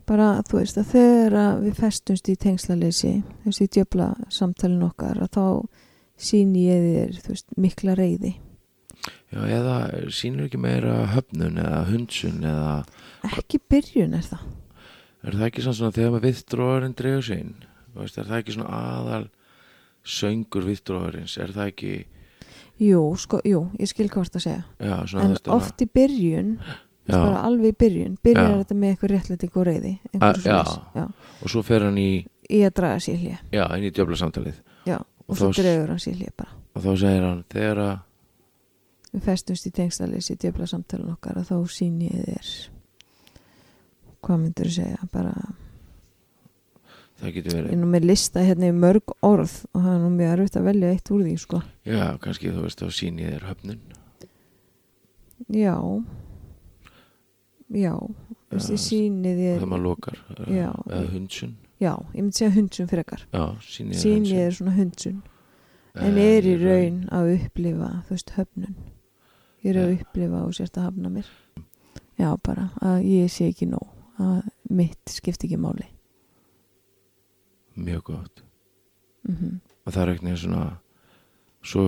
[0.08, 4.86] bara, þú veist, að þegar að við festumst í tengslaleysi þú veist, í djöfla samtalin
[4.86, 5.46] okkar að þá
[6.28, 8.34] síni ég þér, þú veist, mikla reyði
[9.34, 9.76] Já, eða
[10.14, 12.74] sýnir ekki meira höfnun eða hundsun eða
[13.34, 14.44] ekki byrjun er það?
[15.24, 16.96] Er það ekki svona, þegar maður viðdróðurinn
[17.34, 17.54] inn?
[17.94, 19.24] Þú veist, er það ekki svona aðal
[20.04, 21.92] söngur viðdróðurins er það ekki
[22.82, 24.62] jú, sko, jú, ég skil það að segja.
[24.82, 26.56] Já, en oft í byrjun
[27.12, 29.98] alveg í byrjun, byrjar þetta með eitthvað réttlæting og reyði
[31.44, 32.10] og svo fer hann í
[32.50, 35.92] í að draga sér hlje já, inn í djöfla samtalið já, Og og þá dregur
[35.94, 36.56] hann sér hlje bara.
[36.74, 37.94] Og þá segir hann þegar að
[39.14, 42.54] við festumst í tengslaleysi djöfla samtalin okkar að þá síni ég þér
[44.24, 45.32] hvað myndur þú segja bara,
[47.20, 50.02] það getur ég verið er nú með lista hérna í mörg orð og það er
[50.02, 51.60] nú mjög erfitt að velja eitt úr því sko.
[51.84, 53.82] Já, kannski þú veist, þá sýnir þér höfnun
[55.52, 55.76] já
[57.74, 60.18] já, þú veist, ég síni þér þegar maður lokar
[60.48, 60.70] Já.
[60.88, 61.54] eða hundsun.
[61.82, 63.24] Já, ég myndi segja hundsun frekar.
[63.34, 64.36] Já, sýnir þér síni hundsun.
[64.38, 65.22] þér svona hundsun.
[65.94, 68.74] En er í raun að upplifa þú veist höfnun.
[69.64, 69.98] Ég er að Ja.
[70.04, 71.26] upplifa og sérst að hafna mér.
[72.18, 73.86] Já bara að ég sé ekki nóg
[74.18, 75.86] að mitt skipti ekki máli.
[77.76, 78.42] Mjög gott.
[79.28, 80.78] Mm og það er eitthvað svona
[81.64, 81.82] svo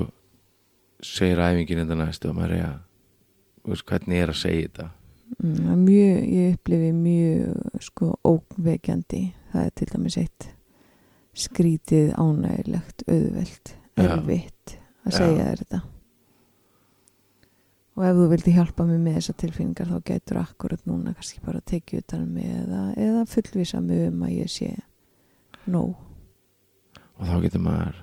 [1.01, 4.89] segir æfingin þetta næst og maður er að hvernig er að segja þetta
[5.43, 9.22] mjög, ég upplifi mjög sko óvekjandi
[9.53, 10.49] það er til dæmis eitt
[11.37, 15.81] skrítið ánægilegt auðvelt erfitt að segja þér þetta.
[17.97, 21.62] Og ef þú vildi hjálpa mig með þessar tilfinningar þá getur akkurat núna kannski bara
[21.62, 24.68] að tekið utan um mig eða, eða fullvisa mig um að ég sé
[25.72, 25.95] nóg.
[27.16, 28.03] Og þá getur maður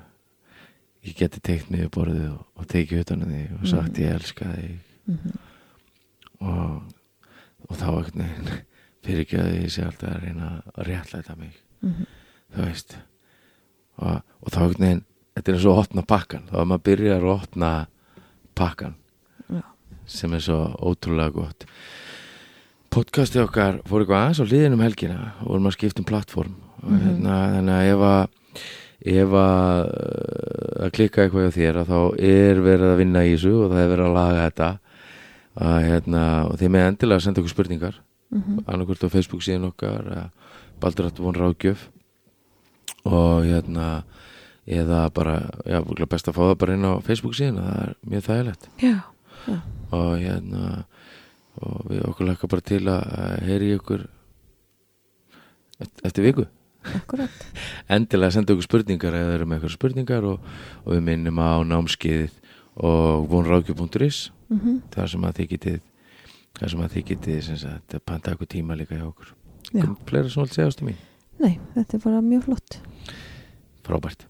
[1.06, 4.02] ég geti teikt í borðið og, og tekið utan um þig og sagt Mhm.
[4.02, 4.78] ég elska þig.
[5.06, 5.34] Mm
[6.44, 6.82] og,
[7.70, 7.88] og þá
[9.04, 11.56] fyrir ekki að ég sé alltaf að reyna að réttlæta mig.
[11.84, 12.06] Mhm,
[12.56, 12.98] þú veist.
[14.00, 15.04] Og, og þá einhvern veginn
[15.36, 17.72] þetta er eins og að opna pakkan þá að maður byrjar að opna
[18.58, 18.96] pakkan
[19.50, 19.62] Já.
[20.06, 21.66] sem er svo ótrúlega gott.
[22.94, 25.20] Podcasti okkar fór eitthvað aðeins á liðin um helgina.
[25.42, 27.04] Og vorum að skipta um plattform og Mhm.
[27.04, 28.28] hérna, þannig að ef að
[29.04, 33.32] ef að uh, að klikka eitthvað hjá þér að þá er verið að vinna í
[33.36, 34.70] þessu og það er verið að laga þetta
[35.56, 38.00] að, hérna, og þið með endilega að senda okkur spurningar.
[38.34, 40.30] Mhm, annarkvort á Facebook síðan okkar eða
[40.82, 41.84] Baldur Rættu von Ráðgjöf.
[43.06, 44.04] Og hérna
[44.66, 45.36] eða bara,
[45.68, 48.68] já, best að fá það bara inn á Facebook síðan það er mjög þægilegt.
[48.82, 48.96] Já,
[49.92, 50.86] og hérna
[51.62, 54.08] og við okkur lakka bara til að heyri ykkur
[55.84, 56.46] eft- eftir viku.
[56.84, 57.30] Akkurat.
[57.94, 60.40] Endilega senda okkur spurningar eða eru með eitthvað spurningar og,
[60.84, 62.40] og við minnum á námskeiðið
[62.84, 63.28] og
[64.54, 65.80] vonráðgjöf.is mhm, þar sem að þið getið
[66.60, 69.34] þar sem að þið getið sem sagt, panta eitthvað tíma líka hjá okkur.
[70.06, 71.00] Fleira sem vilt segja ástu mín?
[71.42, 72.80] Nei, þetta er bara mjög flott.
[73.84, 74.28] Frábært